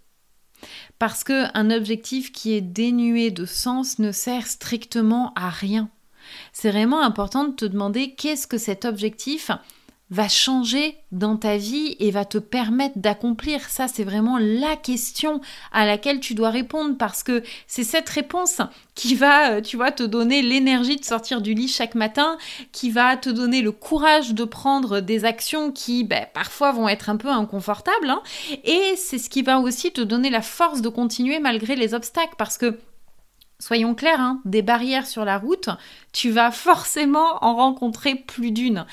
Parce 0.99 1.23
qu'un 1.23 1.71
objectif 1.71 2.33
qui 2.33 2.55
est 2.55 2.63
dénué 2.63 3.31
de 3.31 3.45
sens 3.45 4.01
ne 4.01 4.11
sert 4.11 4.47
strictement 4.47 5.33
à 5.37 5.51
rien. 5.51 5.89
C'est 6.53 6.71
vraiment 6.73 7.03
important 7.03 7.45
de 7.45 7.55
te 7.55 7.65
demander 7.65 8.15
qu'est-ce 8.15 8.49
que 8.49 8.59
cet 8.59 8.85
objectif 8.85 9.53
va 10.11 10.29
changer 10.29 10.97
dans 11.11 11.37
ta 11.37 11.57
vie 11.57 11.97
et 11.99 12.13
va 12.13 12.25
te 12.25 12.39
permettre 12.39 12.99
d'accomplir. 12.99 13.69
Ça, 13.69 13.89
c'est 13.89 14.05
vraiment 14.05 14.39
la 14.39 14.77
question 14.77 15.41
à 15.73 15.85
laquelle 15.85 16.21
tu 16.21 16.35
dois 16.35 16.51
répondre 16.51 16.97
parce 16.97 17.25
que 17.25 17.43
c'est 17.67 17.83
cette 17.83 18.09
réponse 18.09 18.61
qui 18.95 19.17
va, 19.17 19.51
euh, 19.51 19.61
tu 19.61 19.77
vois, 19.77 19.91
te 19.91 20.05
donner 20.05 20.43
l'énergie 20.43 20.97
de 20.97 21.05
sortir 21.05 21.41
du 21.41 21.55
lit 21.55 21.69
chaque 21.69 21.97
matin, 21.97 22.39
qui 22.73 22.91
va 22.91 23.17
te 23.17 23.31
donner 23.31 23.63
le 23.63 23.73
courage 23.73 24.33
de 24.33 24.45
prendre 24.45 25.01
des 25.01 25.25
actions 25.25 25.73
qui, 25.73 26.05
ben, 26.05 26.27
parfois, 26.33 26.71
vont 26.71 26.89
être 26.89 27.11
un 27.11 27.17
peu 27.17 27.29
inconfortables. 27.29 28.09
Hein. 28.09 28.23
Et 28.65 28.95
c'est 28.97 29.19
ce 29.19 29.29
qui 29.29 29.43
va 29.43 29.59
aussi 29.59 29.93
te 29.93 30.01
donner 30.01 30.31
la 30.31 30.43
force 30.43 30.83
de 30.83 30.89
continuer 30.89 31.41
malgré 31.41 31.75
les 31.75 31.95
obstacles 31.95 32.35
parce 32.39 32.59
que 32.59 32.79
Soyons 33.59 33.95
clairs, 33.95 34.21
hein, 34.21 34.41
des 34.45 34.61
barrières 34.61 35.07
sur 35.07 35.25
la 35.25 35.39
route, 35.39 35.71
tu 36.13 36.31
vas 36.31 36.51
forcément 36.51 37.43
en 37.43 37.57
rencontrer 37.57 38.15
plus 38.15 38.51
d'une. 38.51 38.85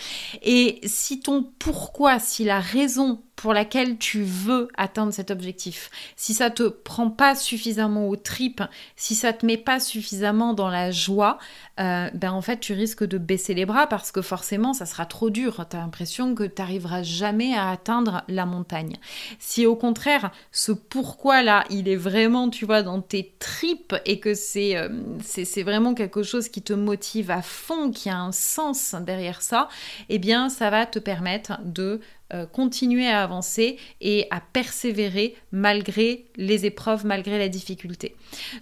Et 0.41 0.79
si 0.86 1.20
ton 1.20 1.43
pourquoi, 1.60 2.20
si 2.20 2.46
la 2.46 2.62
raison 2.62 3.22
pour 3.36 3.54
laquelle 3.54 3.98
tu 3.98 4.24
veux 4.24 4.68
atteindre 4.75 5.13
cet 5.13 5.32
objectif, 5.32 5.90
si 6.16 6.34
ça 6.34 6.50
te 6.50 6.63
prend 6.63 7.10
pas 7.10 7.36
suffisamment 7.36 8.08
aux 8.08 8.16
tripes, 8.16 8.63
si 8.96 9.16
ça 9.16 9.34
te 9.34 9.46
met 9.46 9.58
pas 9.58 9.80
suffisamment 9.80 10.54
dans 10.54 10.70
la 10.70 10.92
joie, 10.92 11.40
euh, 11.80 12.10
ben 12.13 12.32
en 12.32 12.42
fait 12.42 12.60
tu 12.60 12.74
risques 12.74 13.04
de 13.04 13.18
baisser 13.18 13.54
les 13.54 13.66
bras 13.66 13.88
parce 13.88 14.12
que 14.12 14.22
forcément 14.22 14.74
ça 14.74 14.86
sera 14.86 15.06
trop 15.06 15.30
dur. 15.30 15.66
Tu 15.70 15.75
as 15.75 15.80
l'impression 15.80 16.36
que 16.36 16.44
tu 16.44 16.62
n'arriveras 16.62 17.04
jamais 17.04 17.56
à 17.56 17.70
atteindre 17.72 18.24
la 18.28 18.46
montagne. 18.46 18.98
Si 19.40 19.66
au 19.66 19.75
contraire 19.75 20.32
ce 20.52 20.72
pourquoi 20.72 21.42
là 21.42 21.63
il 21.70 21.90
est 21.90 21.96
vraiment 21.96 22.50
tu 22.50 22.66
vois 22.66 22.84
dans 22.84 23.02
tes 23.02 23.34
tripes 23.40 23.96
et 24.06 24.20
que 24.20 24.36
c'est 24.36 24.78
euh, 24.78 24.90
c'est 25.22 25.63
vraiment 25.63 25.96
quelque 25.96 26.24
chose 26.24 26.50
qui 26.50 26.62
te 26.62 26.74
motive 26.74 27.32
à 27.32 27.42
fond, 27.42 27.92
qui 27.92 28.10
a 28.10 28.18
un 28.18 28.32
sens 28.32 28.96
derrière 29.02 29.42
ça, 29.42 29.68
eh 30.10 30.20
bien 30.20 30.50
ça 30.50 30.70
va 30.70 30.86
te 30.86 31.00
permettre 31.00 31.60
de 31.63 32.00
euh, 32.34 32.46
continuer 32.46 33.08
à 33.08 33.22
avancer 33.22 33.77
et 34.01 34.27
à 34.32 34.39
persévérer 34.39 35.36
malgré 35.51 36.25
les 36.36 36.65
épreuves, 36.65 37.06
malgré 37.06 37.38
la 37.38 37.50
difficulté. 37.50 38.15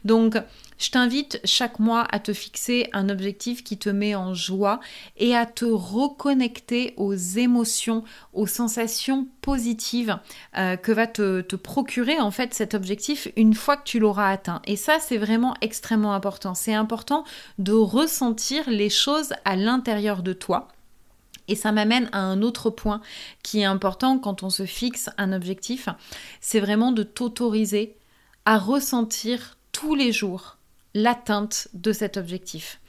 Donc, 0.04 0.36
je 0.78 0.90
t'invite 0.90 1.40
chaque 1.46 1.80
mois 1.80 2.06
à 2.12 2.20
te 2.20 2.34
fixer 2.34 2.90
un 2.92 3.08
objectif 3.08 3.64
qui 3.64 3.78
te 3.78 3.88
met 3.88 4.16
en 4.16 4.34
joie 4.34 4.80
et 5.16 5.36
à 5.36 5.46
te 5.46 5.64
reconnecter 5.64 6.96
aux 6.98 7.14
émotions, 7.14 8.04
aux 8.34 8.48
sensations 8.48 9.28
positives 9.42 10.18
euh, 10.58 10.76
que 10.76 10.92
va 10.92 11.08
te, 11.08 11.42
te, 11.42 11.56
procurer 11.56 12.20
en 12.20 12.32
fait 12.32 12.54
cet 12.54 12.74
objectif 12.74 13.28
une 13.38 13.54
fois 13.54 13.78
que 13.78 13.84
tu 13.84 14.00
l'auras 14.00 14.32
atteint. 14.32 14.62
Et 14.66 14.76
ça, 14.76 14.98
c'est 15.00 15.18
vraiment 15.18 15.54
extrêmement 15.62 16.14
important. 16.14 16.56
C'est 16.56 16.74
important 16.74 17.24
de 17.60 17.74
ressentir 17.74 18.70
les 18.70 18.90
choses 18.90 19.34
à 19.46 19.56
l'intérieur 19.56 20.24
de 20.24 20.34
toi 20.34 20.68
et 21.52 21.56
ça 21.56 21.74
m'amène 21.74 22.10
à 22.14 22.20
un 22.20 22.42
autre 22.42 22.70
point 22.70 23.02
qui 23.44 23.60
est 23.60 23.66
important 23.66 24.18
quand 24.18 24.42
on 24.42 24.50
se 24.50 24.66
fixe 24.66 25.10
un 25.18 25.34
objectif, 25.34 25.90
c'est 26.40 26.62
vraiment 26.62 26.94
de 26.94 27.04
t'autoriser 27.04 27.98
à 28.46 28.58
ressentir 28.58 29.58
tous 29.74 29.94
les 29.94 30.14
jours 30.14 30.56
l'atteinte 30.94 31.68
de 31.74 31.92
cet 31.92 32.16
objectif. 32.16 32.80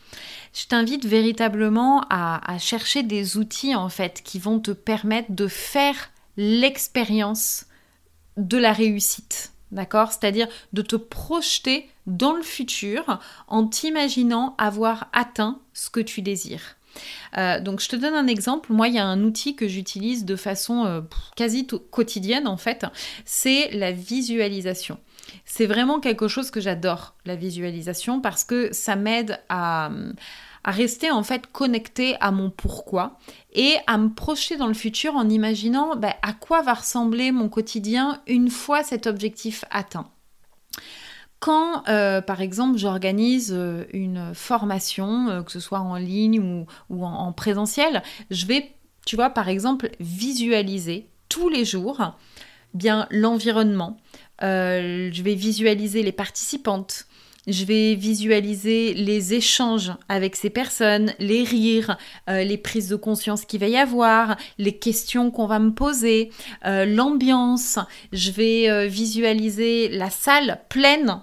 Je 0.55 0.67
t'invite 0.67 1.07
véritablement 1.07 2.05
à, 2.09 2.57
chercher 2.59 3.03
des 3.03 3.37
outils 3.37 3.75
en 3.75 3.89
fait 3.89 4.23
qui 4.23 4.39
vont 4.39 4.61
te 4.61 4.71
permettre 4.71 5.33
de 5.33 5.49
faire 5.49 6.11
l'expérience 6.37 7.67
de 8.37 8.59
la 8.59 8.73
réussite. 8.73 9.53
D'accord? 9.73 10.13
C'est-à-dire 10.13 10.49
de 10.73 10.83
te 10.83 10.97
projeter 10.97 11.89
dans 12.07 12.35
le 12.35 12.43
futur 12.43 13.19
en 13.49 13.67
t'imaginant 13.67 14.55
avoir 14.59 15.09
atteint 15.13 15.59
ce 15.73 15.91
que 15.91 16.01
tu 16.01 16.23
désires. 16.23 16.77
Euh, 17.39 17.61
donc 17.61 17.81
je 17.81 17.89
te 17.89 17.97
donne 17.97 18.15
un 18.15 18.27
exemple. 18.27 18.73
Moi, 18.73 18.89
il 18.89 18.95
y 18.95 18.99
a 18.99 19.07
un 19.07 19.23
outil 19.23 19.57
que 19.57 19.69
j'utilise 19.69 20.25
de 20.25 20.37
façon 20.37 20.85
euh, 20.85 21.01
quasi 21.37 21.67
quotidienne 21.67 22.47
en 22.47 22.57
fait. 22.57 22.87
C'est 23.25 23.71
la 23.73 23.93
visualisation. 23.93 24.99
C'est 25.45 25.67
vraiment 25.67 26.01
quelque 26.01 26.29
chose 26.29 26.51
que 26.51 26.61
j'adore, 26.61 27.15
la 27.25 27.37
visualisation, 27.37 28.21
parce 28.21 28.45
que 28.45 28.73
ça 28.73 28.97
m'aide 28.97 29.41
à, 29.49 29.91
rester 30.65 31.11
en 31.11 31.25
fait 31.25 31.49
connecté 31.49 32.17
à 32.21 32.31
mon 32.31 32.49
pourquoi 32.49 33.19
et 33.53 33.77
à 33.89 33.99
me 33.99 34.09
projeter 34.09 34.57
dans 34.57 34.69
le 34.69 34.75
futur 34.75 35.17
en 35.17 35.29
imaginant 35.29 35.97
bah, 35.97 36.15
à 36.23 36.33
quoi 36.33 36.63
va 36.63 36.75
ressembler 36.75 37.33
mon 37.33 37.49
quotidien 37.49 38.21
une 38.29 38.49
fois 38.49 38.85
cet 38.85 39.09
objectif 39.09 39.65
atteint. 39.71 40.09
Quand, 41.43 41.83
euh, 41.89 42.21
par 42.21 42.41
exemple, 42.41 42.79
j'organise 42.79 43.53
euh, 43.53 43.83
une 43.93 44.33
formation, 44.33 45.29
euh, 45.29 45.43
que 45.43 45.51
ce 45.51 45.59
soit 45.59 45.81
en 45.81 45.97
ligne 45.97 46.39
ou, 46.89 47.05
en, 47.05 47.33
présentiel, 47.33 48.05
je 48.31 48.47
vais, 48.47 48.71
tu 49.07 49.17
vois, 49.17 49.29
par 49.29 49.49
exemple, 49.49 49.91
visualiser 49.99 51.09
tous 51.29 51.49
les 51.49 51.65
jours 51.65 52.15
bien 52.75 53.09
l'environnement. 53.11 53.97
je 54.41 55.23
vais 55.23 55.35
visualiser 55.35 56.05
les 56.05 56.13
participantes, 56.13 57.07
je 57.49 57.65
vais 57.65 57.95
visualiser 57.95 58.95
les 58.95 59.35
échanges 59.35 59.93
avec 60.09 60.37
ces 60.37 60.51
personnes, 60.51 61.13
les 61.19 61.43
rires, 61.43 61.99
euh, 62.31 62.45
les 62.45 62.57
prises 62.57 62.89
de 62.89 62.97
conscience 62.97 63.45
qu'il 63.45 63.59
va 63.61 63.67
y 63.67 63.77
avoir, 63.77 64.37
les 64.59 64.77
questions 64.79 65.31
qu'on 65.33 65.47
va 65.47 65.59
me 65.59 65.73
poser, 65.73 66.31
euh, 66.65 66.85
l'ambiance. 66.85 67.79
Je 68.13 68.31
vais 68.31 68.71
euh, 68.71 68.87
visualiser 68.87 69.89
la 69.89 70.11
salle 70.11 70.61
pleine, 70.69 71.21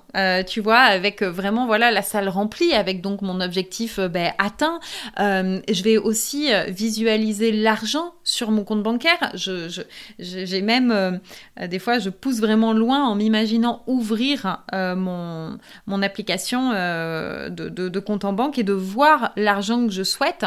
tu 0.48 0.60
vois, 0.60 0.80
avec 0.80 1.22
vraiment 1.24 1.66
voilà 1.66 1.92
la 1.92 2.02
salle 2.02 2.28
remplie, 2.28 2.74
avec 2.74 3.02
donc 3.02 3.22
mon 3.22 3.40
objectif 3.40 4.00
ben, 4.00 4.34
atteint. 4.38 4.80
je 5.18 5.84
vais 5.84 5.98
aussi 5.98 6.50
visualiser 6.68 7.52
l'argent 7.52 8.14
sur 8.24 8.52
mon 8.52 8.64
compte 8.64 8.84
bancaire. 8.84 9.32
Je, 9.36 9.84
j'ai 10.20 10.62
même 10.62 11.20
des 11.62 11.80
fois 11.80 12.00
je 12.00 12.10
pousse 12.10 12.40
vraiment 12.40 12.74
loin 12.74 13.08
en 13.08 13.16
m'imaginant 13.16 13.84
ouvrir 13.88 14.64
mon 14.74 15.58
mon 15.86 16.02
application 16.10 16.72
euh, 16.74 17.50
de, 17.50 18.00
compte 18.00 18.26
en 18.26 18.34
banque 18.34 18.58
et 18.58 18.64
de 18.64 18.74
voir 18.74 19.32
l'argent 19.36 19.86
que 19.86 19.94
je 19.94 20.04
souhaite. 20.04 20.46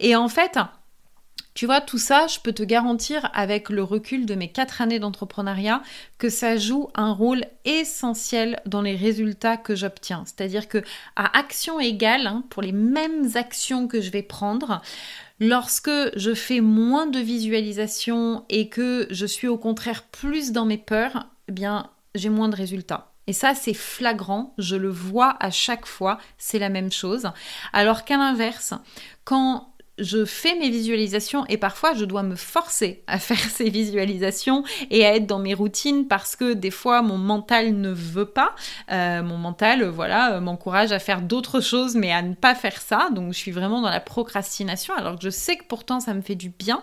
Et 0.00 0.16
en 0.16 0.28
fait, 0.28 0.58
Tu 1.54 1.66
vois, 1.66 1.82
tout 1.82 1.98
ça, 1.98 2.26
je 2.28 2.40
peux 2.40 2.54
te 2.54 2.62
garantir 2.62 3.30
avec 3.34 3.68
le 3.68 3.82
recul 3.82 4.24
de 4.24 4.34
mes 4.34 4.48
quatre 4.48 4.80
années 4.80 4.98
d'entrepreneuriat 4.98 5.82
que 6.16 6.30
ça 6.30 6.56
joue 6.56 6.88
un 6.94 7.12
rôle 7.12 7.44
essentiel 7.66 8.58
dans 8.64 8.80
les 8.80 8.96
résultats 8.96 9.58
que 9.58 9.74
j'obtiens. 9.74 10.24
C'est-à-dire 10.24 10.66
que 10.66 10.82
à 11.14 11.38
action 11.38 11.78
égale, 11.78 12.26
hein, 12.26 12.42
pour 12.48 12.62
les 12.62 12.72
mêmes 12.72 13.28
actions 13.34 13.86
que 13.86 14.00
je 14.00 14.10
vais 14.10 14.22
prendre, 14.22 14.80
Lorsque 15.44 15.90
je 16.14 16.34
fais 16.34 16.60
moins 16.60 17.06
de 17.06 17.18
visualisation 17.18 18.44
et 18.48 18.68
que 18.68 19.08
je 19.10 19.26
suis 19.26 19.48
au 19.48 19.58
contraire 19.58 20.04
plus 20.04 20.52
dans 20.52 20.64
mes 20.64 20.78
peurs, 20.78 21.26
eh 21.48 21.52
bien, 21.52 21.90
j'ai 22.14 22.28
moins 22.28 22.48
de 22.48 22.54
résultats. 22.54 23.11
Et 23.26 23.32
ça, 23.32 23.54
c'est 23.54 23.74
flagrant, 23.74 24.54
je 24.58 24.76
le 24.76 24.88
vois 24.88 25.36
à 25.40 25.50
chaque 25.50 25.86
fois, 25.86 26.18
c'est 26.38 26.58
la 26.58 26.68
même 26.68 26.90
chose. 26.90 27.30
Alors 27.72 28.04
qu'à 28.04 28.16
l'inverse, 28.16 28.74
quand 29.24 29.71
je 30.02 30.24
fais 30.24 30.54
mes 30.56 30.70
visualisations 30.70 31.46
et 31.46 31.56
parfois 31.56 31.94
je 31.94 32.04
dois 32.04 32.22
me 32.22 32.36
forcer 32.36 33.02
à 33.06 33.18
faire 33.18 33.38
ces 33.50 33.70
visualisations 33.70 34.64
et 34.90 35.06
à 35.06 35.16
être 35.16 35.26
dans 35.26 35.38
mes 35.38 35.54
routines 35.54 36.06
parce 36.08 36.36
que 36.36 36.52
des 36.52 36.70
fois 36.70 37.02
mon 37.02 37.18
mental 37.18 37.74
ne 37.74 37.90
veut 37.90 38.26
pas. 38.26 38.54
Euh, 38.90 39.22
mon 39.22 39.38
mental, 39.38 39.84
voilà, 39.84 40.34
euh, 40.34 40.40
m'encourage 40.40 40.92
à 40.92 40.98
faire 40.98 41.22
d'autres 41.22 41.60
choses 41.60 41.94
mais 41.94 42.12
à 42.12 42.22
ne 42.22 42.34
pas 42.34 42.54
faire 42.54 42.80
ça. 42.80 43.10
Donc 43.12 43.32
je 43.32 43.38
suis 43.38 43.52
vraiment 43.52 43.80
dans 43.80 43.90
la 43.90 44.00
procrastination 44.00 44.94
alors 44.94 45.16
que 45.16 45.24
je 45.24 45.30
sais 45.30 45.56
que 45.56 45.64
pourtant 45.64 46.00
ça 46.00 46.14
me 46.14 46.20
fait 46.20 46.34
du 46.34 46.50
bien. 46.50 46.82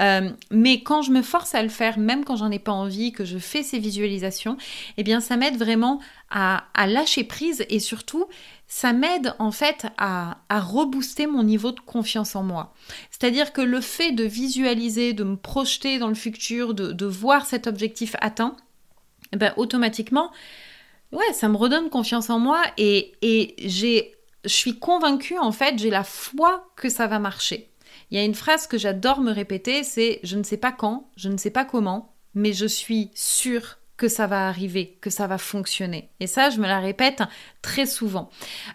Euh, 0.00 0.30
mais 0.50 0.82
quand 0.82 1.02
je 1.02 1.10
me 1.10 1.22
force 1.22 1.54
à 1.54 1.62
le 1.62 1.68
faire, 1.68 1.98
même 1.98 2.24
quand 2.24 2.36
j'en 2.36 2.50
ai 2.50 2.58
pas 2.58 2.72
envie, 2.72 3.12
que 3.12 3.24
je 3.24 3.38
fais 3.38 3.62
ces 3.62 3.78
visualisations, 3.78 4.56
eh 4.96 5.02
bien 5.02 5.20
ça 5.20 5.36
m'aide 5.36 5.56
vraiment 5.56 6.00
à 6.36 6.86
lâcher 6.88 7.22
prise 7.22 7.64
et 7.68 7.78
surtout 7.78 8.26
ça 8.74 8.92
m'aide 8.92 9.36
en 9.38 9.52
fait 9.52 9.86
à, 9.98 10.36
rebooster 10.50 11.28
mon 11.28 11.44
niveau 11.44 11.70
de 11.70 11.78
confiance 11.78 12.34
en 12.34 12.42
moi. 12.42 12.74
C'est-à-dire 13.12 13.52
que 13.52 13.60
le 13.60 13.80
fait 13.80 14.10
de 14.10 14.24
visualiser, 14.24 15.12
de 15.12 15.22
me 15.22 15.36
projeter 15.36 16.00
dans 16.00 16.08
le 16.08 16.16
futur, 16.16 16.74
de, 16.74 17.06
voir 17.06 17.46
cet 17.46 17.68
objectif 17.68 18.16
atteint, 18.20 18.56
eh 19.32 19.36
ben, 19.36 19.54
automatiquement, 19.58 20.32
ouais, 21.12 21.32
ça 21.34 21.48
me 21.48 21.56
redonne 21.56 21.88
confiance 21.88 22.30
en 22.30 22.40
moi 22.40 22.64
et, 22.76 23.12
et 23.22 23.54
j'ai, 23.58 24.16
je 24.44 24.52
suis 24.52 24.76
convaincue 24.76 25.38
en 25.38 25.52
fait, 25.52 25.78
j'ai 25.78 25.90
la 25.90 26.02
foi 26.02 26.68
que 26.74 26.88
ça 26.88 27.06
va 27.06 27.20
marcher. 27.20 27.70
Il 28.10 28.18
y 28.18 28.20
a 28.20 28.24
une 28.24 28.34
phrase 28.34 28.66
que 28.66 28.76
j'adore 28.76 29.20
me 29.20 29.30
répéter, 29.30 29.84
c'est 29.84 30.18
je 30.24 30.36
ne 30.36 30.42
sais 30.42 30.56
pas 30.56 30.72
quand, 30.72 31.08
je 31.16 31.28
ne 31.28 31.36
sais 31.36 31.50
pas 31.50 31.64
comment, 31.64 32.12
mais 32.34 32.52
je 32.52 32.66
suis 32.66 33.12
sûre 33.14 33.78
que 33.96 34.08
ça 34.08 34.26
va 34.26 34.48
arriver, 34.48 34.98
que 35.00 35.10
ça 35.10 35.26
va 35.26 35.38
fonctionner. 35.38 36.10
Et 36.18 36.26
ça, 36.26 36.50
je 36.50 36.58
me 36.58 36.66
la 36.66 36.80
répète 36.80 37.22
très 37.62 37.86
souvent. 37.86 38.28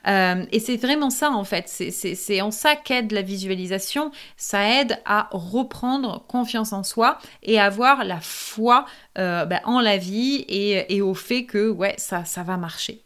Euh, 0.08 0.46
et 0.52 0.60
c'est 0.60 0.78
vraiment 0.78 1.10
ça, 1.10 1.32
en 1.32 1.44
fait. 1.44 1.68
C'est 1.68 2.42
en 2.42 2.52
ça 2.52 2.76
qu'aide 2.76 3.12
la 3.12 3.22
visualisation. 3.22 4.12
Ça 4.38 4.80
aide 4.80 5.00
à 5.06 5.28
reprendre 5.32 6.26
confiance 6.28 6.72
en 6.72 6.84
soi 6.84 7.20
et 7.44 7.60
avoir 7.60 8.06
la 8.06 8.22
foi 8.22 8.86
euh, 9.18 9.46
ben, 9.46 9.60
en 9.66 9.82
la 9.82 9.98
vie 9.98 10.46
et, 10.48 11.02
au 11.02 11.14
fait 11.14 11.46
que, 11.46 11.70
ouais, 11.70 11.96
ça 11.98 12.24
va 12.44 12.58
marcher. 12.58 13.04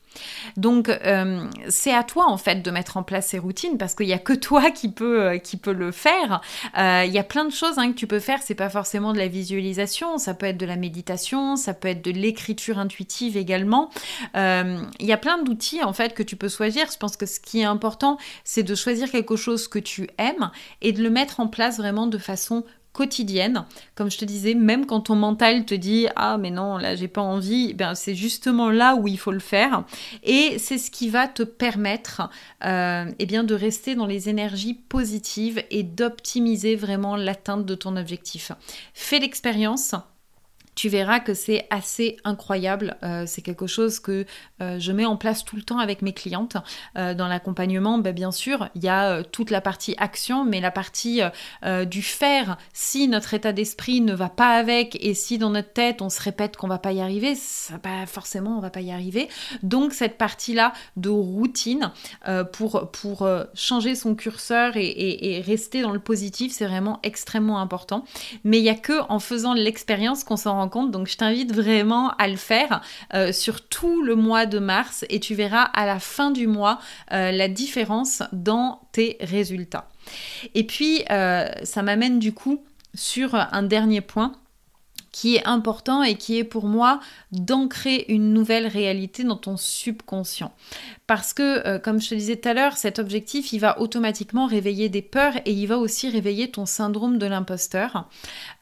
Donc 0.58 0.90
euh, 0.90 1.48
c'est 1.70 1.94
à 1.94 2.04
toi 2.04 2.28
en 2.28 2.38
fait 2.38 2.62
de 2.62 2.72
mettre 2.72 2.98
en 2.98 3.04
place 3.04 3.28
ces 3.28 3.40
routines 3.40 3.78
parce 3.78 3.96
qu'il 3.96 4.08
n'y 4.08 4.14
a 4.14 4.20
que 4.20 4.34
toi 4.34 4.72
qui 4.72 4.90
peut, 4.90 5.22
euh, 5.22 5.38
qui 5.38 5.58
peut 5.58 5.74
le 5.74 5.92
faire. 5.92 6.42
Euh, 6.78 7.04
il 7.06 7.12
y 7.12 7.20
a 7.20 7.24
plein 7.24 7.46
de 7.46 7.52
choses 7.52 7.78
hein, 7.78 7.92
que 7.92 7.98
tu 7.98 8.08
peux 8.08 8.20
faire, 8.20 8.40
c'est 8.44 8.56
pas 8.56 8.70
forcément 8.70 9.14
de 9.14 9.18
la 9.18 9.28
visualisation, 9.28 10.18
ça 10.18 10.34
peut 10.34 10.48
être 10.48 10.58
de 10.58 10.66
la 10.66 10.76
méditation, 10.76 11.56
ça 11.56 11.74
peut 11.74 11.88
être 11.88 12.04
de 12.04 12.12
l'écriture 12.12 12.78
intuitive 12.78 13.38
également. 13.38 13.90
Il 14.36 15.06
y 15.06 15.12
a 15.12 15.18
plein 15.18 15.42
d'outils 15.42 15.84
en 15.84 15.94
fait 15.94 16.14
que 16.14 16.24
tu 16.24 16.36
peux 16.36 16.50
choisir. 16.50 16.88
Je 16.92 16.98
pense 16.98 17.18
que 17.18 17.26
ce 17.26 17.40
qui 17.40 17.62
est 17.62 17.66
important, 17.66 18.18
c'est 18.44 18.64
de 18.64 18.76
choisir 18.76 19.12
quelque 19.12 19.36
chose 19.36 19.68
que 19.68 19.80
tu 19.80 20.10
aimes 20.18 20.52
et 20.82 20.92
de 20.92 21.02
le 21.02 21.10
mettre 21.10 21.40
en 21.40 21.48
place 21.48 21.78
vraiment 21.78 22.08
de 22.08 22.18
façon 22.18 22.64
quotidienne. 22.94 23.66
Comme 23.96 24.10
je 24.10 24.18
te 24.18 24.26
disais, 24.26 24.54
même 24.54 24.86
quand 24.86 25.02
ton 25.02 25.16
mental 25.16 25.66
te 25.66 25.74
dit 25.74 26.08
ah 26.16 26.38
mais 26.38 26.52
non 26.52 26.78
là 26.78 26.96
j'ai 26.96 27.08
pas 27.08 27.22
envie, 27.22 27.74
ben 27.74 27.96
c'est 27.96 28.16
justement 28.16 28.70
là 28.70 28.96
où 28.96 29.08
il 29.08 29.18
faut 29.18 29.32
le 29.32 29.40
faire 29.40 29.84
et 30.24 30.58
c'est 30.60 30.78
ce 30.78 30.92
qui 30.92 31.10
va 31.10 31.28
te 31.28 31.44
permettre 31.44 32.30
euh, 32.64 33.06
eh 33.20 33.26
bien 33.26 33.44
de 33.44 33.56
rester 33.56 33.96
dans 33.96 34.06
les 34.06 34.30
énergies 34.30 34.76
positives 34.76 35.64
et 35.72 35.84
d'optimiser 35.84 36.76
vraiment 36.76 37.16
l'atteinte 37.16 37.66
de 37.66 37.76
ton 37.76 37.98
objectif. 37.98 38.52
Fais 38.94 39.20
l'expérience 39.20 39.96
tu 40.76 40.90
verras 40.90 41.20
que 41.20 41.34
c'est 41.34 41.68
assez 41.70 42.18
incroyable. 42.24 42.98
Euh, 43.04 43.26
c'est 43.28 43.42
quelque 43.42 43.68
chose 43.68 44.00
que 44.00 44.26
euh, 44.62 44.80
je 44.80 44.92
mets 44.92 45.06
en 45.06 45.18
place 45.18 45.44
tout 45.44 45.56
le 45.56 45.62
temps 45.62 45.80
avec 45.80 46.02
mes 46.02 46.14
clientes. 46.14 46.58
Euh, 46.98 47.14
dans 47.14 47.28
l'accompagnement, 47.28 47.98
ben, 47.98 48.14
bien 48.14 48.32
sûr, 48.32 48.70
il 48.76 48.84
y 48.84 48.90
a 48.90 49.24
toute 49.24 49.52
la 49.52 49.62
partie 49.62 49.96
action, 49.98 50.46
mais 50.46 50.60
la 50.60 50.72
partie 50.72 51.22
du 51.88 52.02
faire, 52.02 52.58
si 52.74 53.08
notre 53.08 53.34
état 53.34 53.54
d'esprit 53.54 54.02
ne 54.02 54.14
va 54.14 54.30
pas 54.30 54.56
avec 54.56 54.98
et 55.04 55.14
si 55.14 55.38
dans 55.38 55.50
notre 55.50 55.74
tête 55.74 56.02
on 56.02 56.10
se 56.10 56.22
répète 56.22 56.58
qu'on 56.58 56.68
va 56.68 56.78
pas 56.78 56.92
y 56.92 57.02
arriver, 57.02 57.34
bah, 57.84 58.06
forcément 58.06 58.58
on 58.58 58.60
va 58.60 58.70
pas 58.70 58.82
y 58.82 58.92
arriver. 58.92 59.30
Donc 59.62 59.94
cette 59.94 60.18
partie-là 60.18 60.74
de 60.98 61.10
routine 61.10 61.92
pour, 62.54 62.92
pour 62.92 63.28
changer 63.54 63.96
son 63.96 64.16
curseur 64.16 64.76
et, 64.76 65.38
et 65.38 65.42
rester 65.42 65.82
dans 65.82 65.92
le 65.92 66.00
positif, 66.00 66.52
c'est 66.54 66.66
vraiment 66.66 67.00
extrêmement 67.04 67.60
important. 67.60 68.06
Mais 68.44 68.60
il 68.60 68.64
n'y 68.64 68.70
a 68.70 68.76
que 68.76 69.02
en 69.10 69.20
faisant 69.20 69.54
l'expérience 69.54 70.24
qu'on 70.24 70.38
s'en 70.38 70.54
rend 70.54 70.63
compte. 70.70 70.92
Donc 70.92 71.08
je 71.08 71.18
t'invite 71.18 71.54
vraiment 71.54 72.12
à 72.18 72.28
le 72.28 72.36
faire 72.36 72.82
euh, 73.14 73.32
sur 73.32 73.68
tout 73.68 74.02
le 74.02 74.16
mois 74.16 74.46
de 74.46 74.60
mars 74.60 75.06
et 75.10 75.20
tu 75.20 75.36
verras 75.36 75.64
à 75.64 75.86
la 75.86 76.00
fin 76.00 76.32
du 76.32 76.48
mois 76.48 76.80
euh, 77.12 77.32
la 77.32 77.48
différence 77.48 78.24
dans 78.32 78.82
tes 78.92 79.18
résultats. 79.22 79.88
Et 80.54 80.66
puis 80.66 81.04
euh, 81.12 81.48
ça 81.64 81.82
m'amène 81.82 82.20
du 82.20 82.34
coup 82.34 82.64
sur 82.94 83.36
un 83.36 83.64
dernier 83.64 84.02
point 84.02 84.34
qui 85.14 85.36
est 85.36 85.48
important 85.48 86.04
et 86.04 86.16
qui 86.16 86.38
est 86.38 86.44
pour 86.44 86.66
moi 86.66 87.00
d'ancrer 87.32 88.04
une 88.10 88.34
nouvelle 88.34 88.68
réalité 88.68 89.24
dans 89.24 89.38
ton 89.38 89.56
subconscient. 89.56 90.52
Parce 91.06 91.34
que, 91.34 91.68
euh, 91.68 91.80
comme 91.80 92.02
je 92.02 92.10
te 92.10 92.16
disais 92.16 92.38
tout 92.38 92.50
à 92.50 92.54
l'heure, 92.54 92.78
cet 92.78 92.98
objectif, 92.98 93.54
il 93.54 93.60
va 93.60 93.80
automatiquement 93.80 94.48
réveiller 94.48 94.90
des 94.90 95.02
peurs 95.02 95.36
et 95.46 95.52
il 95.52 95.68
va 95.68 95.78
aussi 95.78 96.10
réveiller 96.10 96.50
ton 96.50 96.66
syndrome 96.66 97.20
de 97.20 97.28
l'imposteur. 97.28 98.10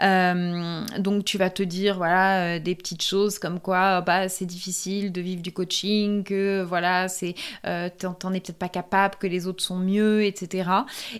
Euh, 0.01 0.83
donc, 0.97 1.23
tu 1.23 1.37
vas 1.37 1.49
te 1.49 1.63
dire, 1.63 1.95
voilà, 1.97 2.55
euh, 2.55 2.59
des 2.59 2.75
petites 2.75 3.03
choses 3.03 3.39
comme 3.39 3.59
quoi, 3.59 4.01
bah, 4.01 4.27
c'est 4.27 4.45
difficile 4.45 5.13
de 5.13 5.21
vivre 5.21 5.41
du 5.41 5.53
coaching, 5.53 6.23
que, 6.23 6.63
voilà, 6.63 7.07
c'est, 7.07 7.35
t'en 7.63 8.33
es 8.33 8.41
peut-être 8.41 8.59
pas 8.59 8.69
capable, 8.69 9.15
que 9.15 9.27
les 9.27 9.47
autres 9.47 9.63
sont 9.63 9.77
mieux, 9.77 10.25
etc. 10.25 10.69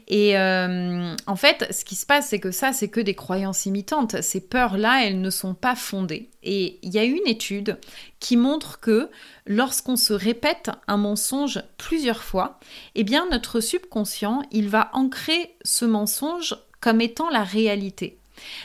Et 0.10 0.36
en 0.38 1.36
fait, 1.38 1.68
ce 1.72 1.86
qui 1.86 1.96
se 1.96 2.06
passe, 2.06 2.28
c'est 2.30 2.40
que 2.40 2.52
ça, 2.52 2.74
c'est 2.74 2.90
que 2.90 3.00
des 3.00 3.16
croyances 3.16 3.66
imitantes. 3.66 4.22
Ces 4.22 4.42
peurs-là, 4.42 5.06
elles 5.06 5.21
ne 5.22 5.30
sont 5.30 5.54
pas 5.54 5.76
fondées. 5.76 6.30
Et 6.44 6.80
il 6.82 6.94
y 6.94 7.00
a 7.00 7.04
une 7.04 7.28
étude 7.28 7.78
qui 8.20 8.38
montre 8.38 8.80
que 8.80 9.10
lorsqu'on 9.46 9.96
se 9.96 10.14
répète 10.14 10.72
un 10.88 10.98
mensonge 10.98 11.62
plusieurs 11.78 12.24
fois, 12.24 12.60
eh 12.96 13.04
bien 13.04 13.28
notre 13.30 13.60
subconscient, 13.60 14.44
il 14.52 14.70
va 14.70 14.90
ancrer 14.94 15.56
ce 15.64 15.86
mensonge 15.86 16.56
comme 16.80 17.02
étant 17.02 17.30
la 17.30 17.44
réalité. 17.44 18.18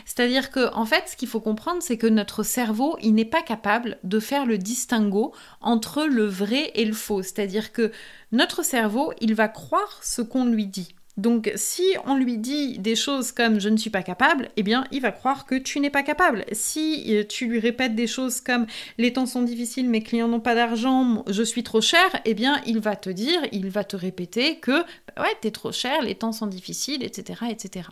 C'est-à-dire 0.05 0.51
que, 0.51 0.73
en 0.75 0.87
fait, 0.87 1.09
ce 1.09 1.17
qu'il 1.17 1.29
faut 1.29 1.41
comprendre, 1.41 1.83
c'est 1.83 1.99
que 1.99 2.07
notre 2.07 2.43
cerveau, 2.43 2.97
il 3.03 3.15
n'est 3.15 3.25
pas 3.25 3.43
capable 3.43 3.99
de 4.05 4.21
faire 4.21 4.47
le 4.47 4.59
distinguo 4.59 5.33
entre 5.61 6.05
le 6.05 6.25
vrai 6.25 6.73
et 6.75 6.85
le 6.85 6.95
faux. 6.95 7.23
C'est-à-dire 7.23 7.73
que 7.73 7.93
notre 8.33 8.65
cerveau, 8.65 9.13
il 9.21 9.35
va 9.35 9.49
croire 9.49 10.01
ce 10.03 10.23
qu'on 10.23 10.47
lui 10.47 10.67
dit. 10.67 10.95
Donc 11.17 11.51
si 11.57 11.83
on 12.05 12.17
lui 12.17 12.37
dit 12.37 12.79
des 12.79 12.95
choses 12.95 13.33
comme 13.33 13.59
je 13.59 13.71
ne 13.71 13.79
suis 13.79 13.89
pas 13.89 14.03
capable, 14.03 14.51
eh 14.57 14.63
bien 14.63 14.87
il 14.93 15.01
va 15.01 15.13
croire 15.13 15.47
que 15.47 15.55
tu 15.55 15.81
n'es 15.81 15.89
pas 15.89 16.03
capable. 16.03 16.45
Si 16.53 17.05
euh, 17.09 17.25
tu 17.27 17.47
lui 17.47 17.59
répètes 17.59 17.95
des 17.95 18.07
choses 18.07 18.43
comme 18.43 18.67
les 18.99 19.15
temps 19.15 19.25
sont 19.25 19.43
difficiles, 19.43 19.89
mes 19.89 20.03
clients 20.03 20.29
n'ont 20.29 20.41
pas 20.41 20.55
d'argent, 20.55 21.25
je 21.27 21.43
suis 21.43 21.63
trop 21.63 21.81
cher, 21.81 22.21
eh 22.27 22.35
bien 22.35 22.61
il 22.67 22.81
va 22.81 22.97
te 22.97 23.09
dire, 23.09 23.41
il 23.51 23.71
va 23.71 23.83
te 23.83 23.97
répéter 23.97 24.59
que 24.59 24.83
bah 24.83 25.23
ouais, 25.23 25.35
t'es 25.41 25.51
trop 25.51 25.73
cher, 25.73 26.03
les 26.03 26.15
temps 26.15 26.33
sont 26.33 26.47
difficiles, 26.47 27.03
etc. 27.03 27.45
etc. 27.51 27.89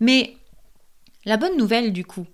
Mais 0.00 0.36
la 1.24 1.38
bonne 1.38 1.56
nouvelle 1.56 1.94
du 1.94 2.04
coup, 2.04 2.26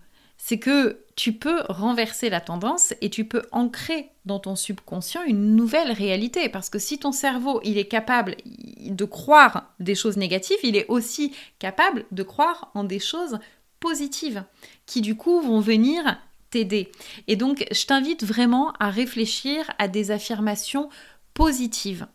c'est 0.43 0.59
que 0.59 1.05
tu 1.17 1.35
peux 1.35 1.61
renverser 1.69 2.31
la 2.31 2.41
tendance 2.41 2.95
et 3.03 3.11
tu 3.11 3.27
peux 3.27 3.43
ancrer 3.53 4.09
dans 4.25 4.39
ton 4.39 4.57
subconscient 4.57 5.23
une 5.25 5.55
nouvelle 5.55 5.93
réalité. 5.93 6.49
Parce 6.49 6.71
que 6.71 6.79
si 6.79 6.99
ton 6.99 7.13
cerveau, 7.13 7.61
il 7.63 7.77
est 7.77 7.89
capable 7.89 8.37
de 8.47 9.05
croire 9.05 9.75
des 9.81 9.95
choses 9.95 10.17
négatives, 10.17 10.57
il 10.63 10.77
est 10.77 10.87
aussi 10.89 11.37
capable 11.59 12.07
de 12.11 12.23
croire 12.23 12.71
en 12.75 12.85
des 12.85 12.99
choses 12.99 13.39
positives 13.81 14.43
qui 14.87 15.03
du 15.03 15.15
coup 15.15 15.43
vont 15.43 15.61
venir 15.61 16.19
t'aider. 16.49 16.91
Et 17.29 17.37
donc, 17.37 17.67
je 17.71 17.85
t'invite 17.85 18.25
vraiment 18.25 18.73
à 18.81 18.89
réfléchir 18.89 19.71
à 19.79 19.89
des 19.89 20.11
affirmations 20.11 20.89
positives. 21.35 22.07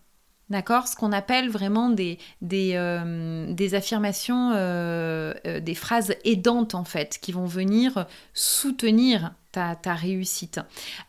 D'accord? 0.52 0.88
Ce 0.88 0.96
qu'on 0.96 1.12
appelle 1.12 1.50
vraiment 1.50 1.90
des, 1.90 2.20
euh, 2.54 3.56
affirmations, 3.74 4.52
euh, 4.54 5.34
euh, 5.48 5.60
des 5.60 5.74
phrases 5.74 6.14
aidantes 6.24 6.76
en 6.76 6.84
fait, 6.84 7.18
qui 7.20 7.32
vont 7.32 7.48
venir 7.48 8.06
soutenir 8.34 9.34
ta, 9.52 9.76
ta 9.76 9.96
réussite. 9.96 10.60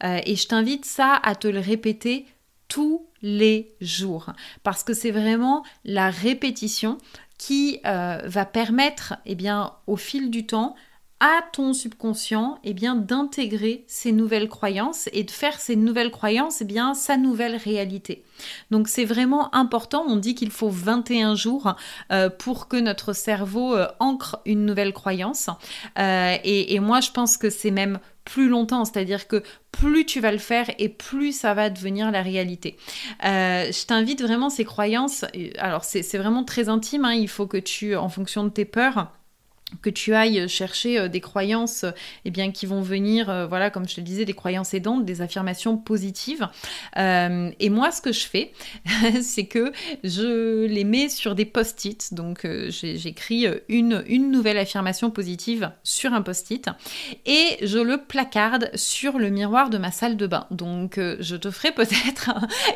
et 0.02 0.36
je 0.36 0.46
t'invite 0.46 0.84
ça 0.84 1.20
à 1.22 1.34
te 1.34 1.48
le 1.48 1.58
répéter 1.58 2.26
tous 2.68 3.06
les 3.20 3.74
jours. 3.80 4.32
Parce 4.62 4.84
que 4.84 4.94
c'est 4.94 5.10
vraiment 5.10 5.64
la 5.84 6.10
répétition 6.10 6.98
qui 7.38 7.80
va 7.84 8.44
permettre 8.46 9.14
eh 9.26 9.34
bien, 9.34 9.72
au 9.86 9.96
fil 9.96 10.30
du 10.30 10.46
temps 10.46 10.76
à 11.20 11.40
ton 11.52 11.72
subconscient 11.72 12.58
eh 12.62 12.74
bien 12.74 12.94
d'intégrer 12.94 13.84
ces 13.86 14.12
nouvelles 14.12 14.48
croyances 14.48 15.08
et 15.12 15.24
de 15.24 15.30
faire 15.30 15.58
ces 15.58 15.74
nouvelles 15.74 16.10
croyances 16.10 16.60
eh 16.60 16.64
bien 16.64 16.92
sa 16.92 17.16
nouvelle 17.16 17.56
réalité. 17.56 18.22
Donc 18.70 18.88
c'est 18.88 19.06
vraiment 19.06 19.54
important, 19.54 20.04
on 20.06 20.16
dit 20.16 20.34
qu'il 20.34 20.50
faut 20.50 20.68
21 20.68 21.34
jours 21.34 21.74
euh, 22.12 22.28
pour 22.28 22.68
que 22.68 22.76
notre 22.76 23.14
cerveau 23.14 23.74
euh, 23.74 23.86
ancre 23.98 24.40
une 24.44 24.66
nouvelle 24.66 24.92
croyance 24.92 25.48
euh, 25.98 26.36
et, 26.44 26.78
moi 26.80 27.00
je 27.00 27.10
pense 27.10 27.38
que 27.38 27.48
c'est 27.48 27.70
même 27.70 27.98
plus 28.24 28.48
longtemps, 28.48 28.84
c'est-à-dire 28.84 29.26
que 29.26 29.42
plus 29.72 30.04
tu 30.04 30.20
vas 30.20 30.32
le 30.32 30.38
faire 30.38 30.66
et 30.78 30.90
plus 30.90 31.32
ça 31.32 31.54
va 31.54 31.70
devenir 31.70 32.10
la 32.10 32.22
réalité. 32.22 32.76
je 33.22 33.86
t'invite 33.86 34.20
vraiment 34.20 34.50
ces 34.50 34.64
croyances, 34.64 35.24
alors 35.58 35.84
c'est 35.84 36.18
vraiment 36.18 36.44
très 36.44 36.68
intime, 36.68 37.04
hein, 37.04 37.14
il 37.14 37.28
faut 37.28 37.46
que 37.46 37.56
tu, 37.56 37.96
en 37.96 38.08
fonction 38.08 38.44
de 38.44 38.50
tes 38.50 38.64
peurs, 38.64 39.12
que 39.82 39.90
tu 39.90 40.14
ailles 40.14 40.48
chercher 40.48 40.98
euh, 40.98 41.08
des 41.08 41.20
croyances 41.20 41.84
eh 42.24 42.30
bien, 42.30 42.52
qui 42.52 42.66
vont 42.66 42.82
venir, 42.82 43.28
euh, 43.28 43.46
voilà, 43.46 43.70
comme 43.70 43.88
je 43.88 43.96
te 43.96 44.00
disais, 44.00 44.24
des 44.24 44.32
croyances 44.32 44.74
aidantes, 44.74 45.04
des 45.04 45.22
affirmations 45.22 45.76
positives. 45.76 46.48
Euh, 46.96 47.50
et 47.58 47.68
moi, 47.68 47.90
ce 47.90 48.00
que 48.00 48.12
je 48.12 48.26
fais, 48.26 48.52
c'est 49.22 49.46
que 49.46 49.72
je 50.04 50.66
les 50.66 50.84
mets 50.84 51.08
sur 51.08 51.34
des 51.34 51.44
post-it. 51.44 52.14
Donc, 52.14 52.46
j'écris 52.68 53.46
une, 53.68 54.04
une 54.06 54.30
nouvelle 54.30 54.58
affirmation 54.58 55.10
positive 55.10 55.72
sur 55.82 56.14
un 56.14 56.22
post-it 56.22 56.68
et 57.24 57.58
je 57.62 57.78
le 57.78 57.98
placarde 57.98 58.70
sur 58.74 59.18
le 59.18 59.30
miroir 59.30 59.70
de 59.70 59.78
ma 59.78 59.90
salle 59.90 60.16
de 60.16 60.26
bain. 60.26 60.46
Donc, 60.50 60.94
je 60.96 61.36
te 61.36 61.50
ferai 61.50 61.72
peut-être 61.74 62.30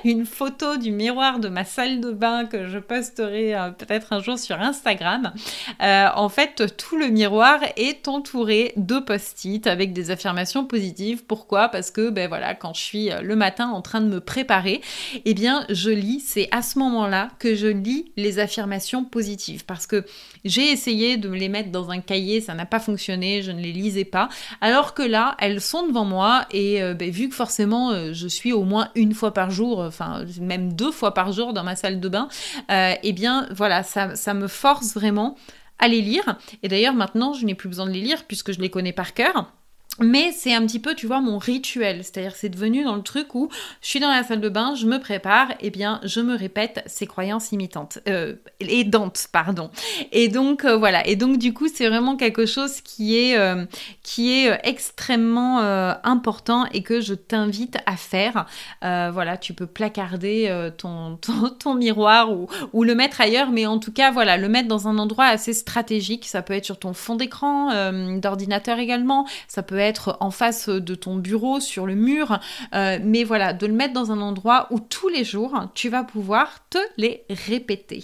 une 0.05 0.27
photo 0.27 0.77
du 0.77 0.91
miroir 0.91 1.39
de 1.39 1.49
ma 1.49 1.65
salle 1.65 2.01
de 2.01 2.11
bain 2.11 2.47
que 2.47 2.69
je 2.69 2.79
posterai 2.79 3.55
peut-être 3.79 4.13
un 4.13 4.21
jour 4.21 4.39
sur 4.39 4.61
Instagram. 4.61 5.33
en 5.81 6.29
fait, 6.29 6.77
le 6.97 7.09
miroir 7.09 7.61
est 7.77 8.09
entouré 8.09 8.73
de 8.77 8.99
post-it 8.99 9.67
avec 9.67 9.93
des 9.93 10.11
affirmations 10.11 10.65
positives. 10.65 11.25
Pourquoi? 11.25 11.69
Parce 11.69 11.91
que 11.91 12.11
ben 12.11 12.29
voilà, 12.29 12.55
quand 12.55 12.75
je 12.75 12.81
suis 12.81 13.11
euh, 13.11 13.21
le 13.21 13.37
matin 13.37 13.69
en 13.69 13.83
train 13.83 14.01
de 14.01 14.07
me 14.07 14.21
préparer, 14.21 14.81
eh 15.25 15.35
bien 15.35 15.65
je 15.69 15.91
lis, 15.91 16.21
c'est 16.21 16.49
à 16.51 16.63
ce 16.63 16.79
moment-là 16.79 17.29
que 17.39 17.55
je 17.55 17.67
lis 17.67 18.13
les 18.17 18.39
affirmations 18.39 19.05
positives 19.05 19.65
parce 19.65 19.87
que 19.87 20.05
j'ai 20.45 20.71
essayé 20.71 21.17
de 21.17 21.29
me 21.29 21.37
les 21.37 21.49
mettre 21.49 21.71
dans 21.71 21.91
un 21.91 22.01
cahier, 22.01 22.41
ça 22.41 22.55
n'a 22.55 22.67
pas 22.67 22.81
fonctionné, 22.81 23.43
je 23.43 23.53
ne 23.53 23.61
les 23.61 23.73
lisais 23.73 24.05
pas. 24.05 24.29
Alors 24.61 24.95
que 24.95 25.03
là, 25.03 25.37
elles 25.39 25.61
sont 25.61 25.87
devant 25.87 26.05
moi 26.05 26.47
et 26.51 26.83
euh, 26.83 26.95
ben, 26.95 27.11
vu 27.11 27.29
que 27.29 27.35
forcément 27.35 27.91
euh, 27.91 28.13
je 28.13 28.29
suis 28.29 28.53
au 28.53 28.65
moins 28.65 28.89
une 28.95 29.15
fois 29.15 29.35
par 29.35 29.51
jour, 29.51 29.81
enfin 29.81 30.25
même 30.41 30.73
deux 30.73 30.93
fois 30.93 31.15
par 31.15 31.33
jour 31.33 31.53
dans 31.53 31.65
ma 31.65 31.77
salle 31.77 32.01
de 32.01 32.09
bain, 32.09 32.29
eh 32.71 33.13
bien 33.13 33.47
voilà, 33.51 33.83
ça, 33.83 34.17
ça 34.17 34.35
me 34.35 34.49
force 34.49 34.95
vraiment 34.95 35.37
à 35.81 35.89
les 35.89 36.01
lire. 36.01 36.39
Et 36.63 36.69
d'ailleurs, 36.69 36.95
maintenant, 36.95 37.33
je 37.33 37.45
n'ai 37.45 37.55
plus 37.55 37.69
besoin 37.69 37.87
de 37.87 37.93
les 37.93 38.01
lire 38.01 38.25
puisque 38.25 38.53
je 38.53 38.61
les 38.61 38.71
connais 38.71 38.93
par 38.93 39.15
cœur. 39.15 39.53
Mais 40.03 40.33
c'est 40.33 40.55
un 40.55 40.65
petit 40.67 40.79
peu, 40.79 40.95
tu 40.95 41.07
vois, 41.07 41.21
mon 41.21 41.37
rituel. 41.37 42.03
C'est-à-dire, 42.03 42.35
c'est 42.35 42.49
devenu 42.49 42.85
dans 42.85 42.97
le 42.97 43.03
truc 43.03 43.35
où 43.35 43.51
je 43.83 43.89
suis 43.89 44.01
dans 44.01 44.09
la 44.09 44.23
salle 44.23 44.41
de 44.41 44.49
bain, 44.49 44.75
je 44.75 44.87
me 44.87 44.99
prépare, 44.99 45.51
et 45.53 45.57
eh 45.67 45.71
bien, 45.71 46.01
je 46.05 46.21
me 46.21 46.35
répète 46.37 46.83
ces 46.87 47.07
croyances 47.07 47.53
imitantes, 47.53 47.99
euh, 48.09 48.37
aidantes, 48.61 49.27
pardon. 49.31 49.71
Et 50.13 50.29
donc, 50.29 50.65
euh, 50.65 50.77
voilà. 50.77 51.07
Et 51.07 51.17
donc, 51.17 51.37
du 51.37 51.53
coup, 51.53 51.69
c'est 51.69 51.87
vraiment 51.87 52.17
quelque 52.17 52.47
chose 52.47 52.81
qui 52.81 53.19
est, 53.19 53.37
euh, 53.37 53.67
extrêmement 54.65 55.59
important 56.05 56.67
et 56.73 56.83
que 56.83 57.01
je 57.01 57.15
t'invite 57.15 57.79
à 57.87 57.97
faire. 57.97 58.47
voilà, 58.83 59.37
tu 59.37 59.55
peux 59.55 59.67
placarder 59.67 60.71
ton, 60.77 61.19
miroir 61.75 62.33
ou, 62.33 62.49
ou, 62.73 62.85
le 62.85 62.95
mettre 62.95 63.21
ailleurs, 63.21 63.51
mais 63.51 63.67
en 63.67 63.79
tout 63.79 63.93
cas, 63.93 64.11
voilà, 64.11 64.37
le 64.37 64.49
mettre 64.49 64.69
dans 64.69 64.89
un 64.89 64.99
endroit 64.99 65.27
assez 65.27 65.53
stratégique. 65.53 66.27
Ça 66.27 66.43
peut 66.43 66.55
être 66.55 66.65
sur 66.65 66.79
ton 66.79 66.93
fond 66.93 67.15
d'écran 67.15 67.71
d'ordinateur 68.19 68.79
également. 68.79 69.27
Ça 69.49 69.63
peut 69.63 69.79
être 69.79 69.90
en 70.21 70.31
face 70.31 70.69
de 70.69 70.95
ton 70.95 71.17
bureau, 71.17 71.61
sur 71.61 71.87
le 71.87 71.95
mur, 71.95 72.39
euh, 72.75 72.99
mais 73.03 73.25
voilà, 73.25 73.53
de 73.53 73.67
le 73.67 73.73
mettre 73.73 73.93
dans 73.93 74.13
un 74.13 74.21
endroit 74.21 74.67
où 74.71 74.81
tous 74.81 75.09
les 75.09 75.25
jours, 75.25 75.69
tu 75.75 75.89
vas 75.89 76.05
pouvoir 76.05 76.61
te 76.71 76.79
les 76.97 77.25
répéter. 77.29 78.03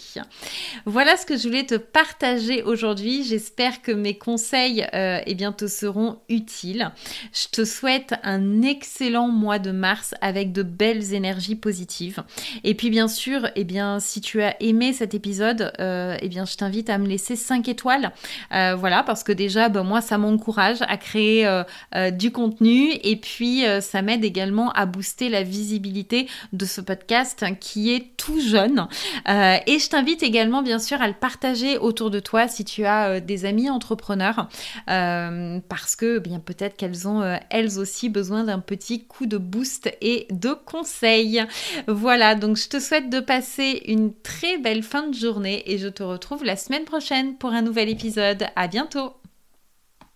Voilà 0.85 1.17
ce 1.17 1.27
que 1.27 1.37
je 1.37 1.49
voulais 1.49 1.65
te 1.65 1.75
partager 1.75 2.63
aujourd'hui. 2.63 3.25
J'espère 3.25 3.83
que 3.83 3.93
mes 3.93 4.17
conseils 4.19 4.87
euh, 4.95 5.21
eh 5.27 5.35
bien, 5.35 5.53
te 5.53 5.67
seront 5.67 6.19
utiles. 6.29 6.91
Je 7.33 7.49
te 7.49 7.65
souhaite 7.65 8.15
un 8.23 8.63
excellent 8.63 9.29
mois 9.29 9.59
de 9.59 9.71
mars 9.71 10.15
avec 10.21 10.53
de 10.53 10.63
belles 10.63 11.15
énergies 11.15 11.57
positives. 11.57 12.23
Et 12.65 12.75
puis 12.75 12.91
bien 12.91 13.09
sûr, 13.09 13.49
eh 13.55 13.65
bien, 13.65 14.01
si 14.01 14.21
tu 14.21 14.43
as 14.43 14.61
aimé 14.63 14.93
cet 14.93 15.15
épisode, 15.15 15.73
euh, 15.81 16.17
eh 16.21 16.29
bien, 16.29 16.45
je 16.45 16.57
t'invite 16.57 16.91
à 16.91 16.99
me 16.99 17.07
laisser 17.07 17.37
5 17.37 17.69
étoiles. 17.69 18.13
voilà, 18.51 19.03
parce 19.03 19.23
que 19.23 19.33
déjà, 19.33 19.69
ben, 19.69 19.83
moi, 19.83 20.01
ça 20.01 20.19
m'encourage 20.19 20.83
à 20.89 20.97
créer 20.97 21.47
euh, 21.47 21.63
du 22.13 22.33
contenu 22.33 22.93
et 23.03 23.17
puis 23.17 23.67
euh, 23.67 23.81
ça 23.81 24.03
m'aide 24.03 24.25
également 24.25 24.71
à 24.73 24.87
booster 24.87 25.29
la 25.29 25.43
visibilité 25.43 26.29
de 26.53 26.65
ce 26.65 26.81
podcast 26.81 27.45
qui 27.61 27.95
est 27.95 28.17
tout 28.17 28.41
jeune. 28.41 28.89
Euh, 29.29 29.57
et 29.67 29.79
je 29.79 29.89
t'invite 29.89 30.23
également 30.23 30.63
bien 30.63 30.79
sûr 30.79 31.01
à 31.01 31.09
le 31.09 31.15
partager 31.15 31.79
autour 31.79 32.11
de 32.11 32.21
toi 32.21 32.49
si 32.49 32.65
tu 32.65 32.85
as 32.85 33.21
des 33.21 33.45
amis 33.45 33.71
entrepreneurs 33.71 34.49
parce 34.87 35.97
que 35.97 36.19
bien 36.19 36.41
peut-être 36.41 36.77
qu'elles 36.77 37.09
ont 37.09 37.39
elles 37.51 37.79
aussi 37.79 38.09
besoin 38.09 38.45
d'un 38.45 38.61
petit 38.61 39.05
coup 39.05 39.27
de 39.27 39.39
boost 39.39 39.91
et 40.01 40.27
de 40.31 40.53
conseils. 40.53 41.43
Voilà, 41.87 42.35
donc 42.35 42.57
je 42.57 42.69
te 42.69 42.81
souhaite 42.81 43.11
de 43.11 43.21
passer 43.21 43.83
une 43.87 44.13
très 44.15 44.59
belle 44.59 44.83
fin 44.83 45.09
de 45.09 45.15
journée 45.15 45.63
et 45.67 45.79
je 45.79 45.89
te 45.89 46.03
retrouve 46.03 46.45
la 46.45 46.57
semaine 46.57 46.85
prochaine 46.85 47.37
pour 47.37 47.51
un 47.51 47.63
nouvel 47.63 47.89
épisode. 47.89 48.47
À 48.57 48.69
bientôt. 48.69 49.26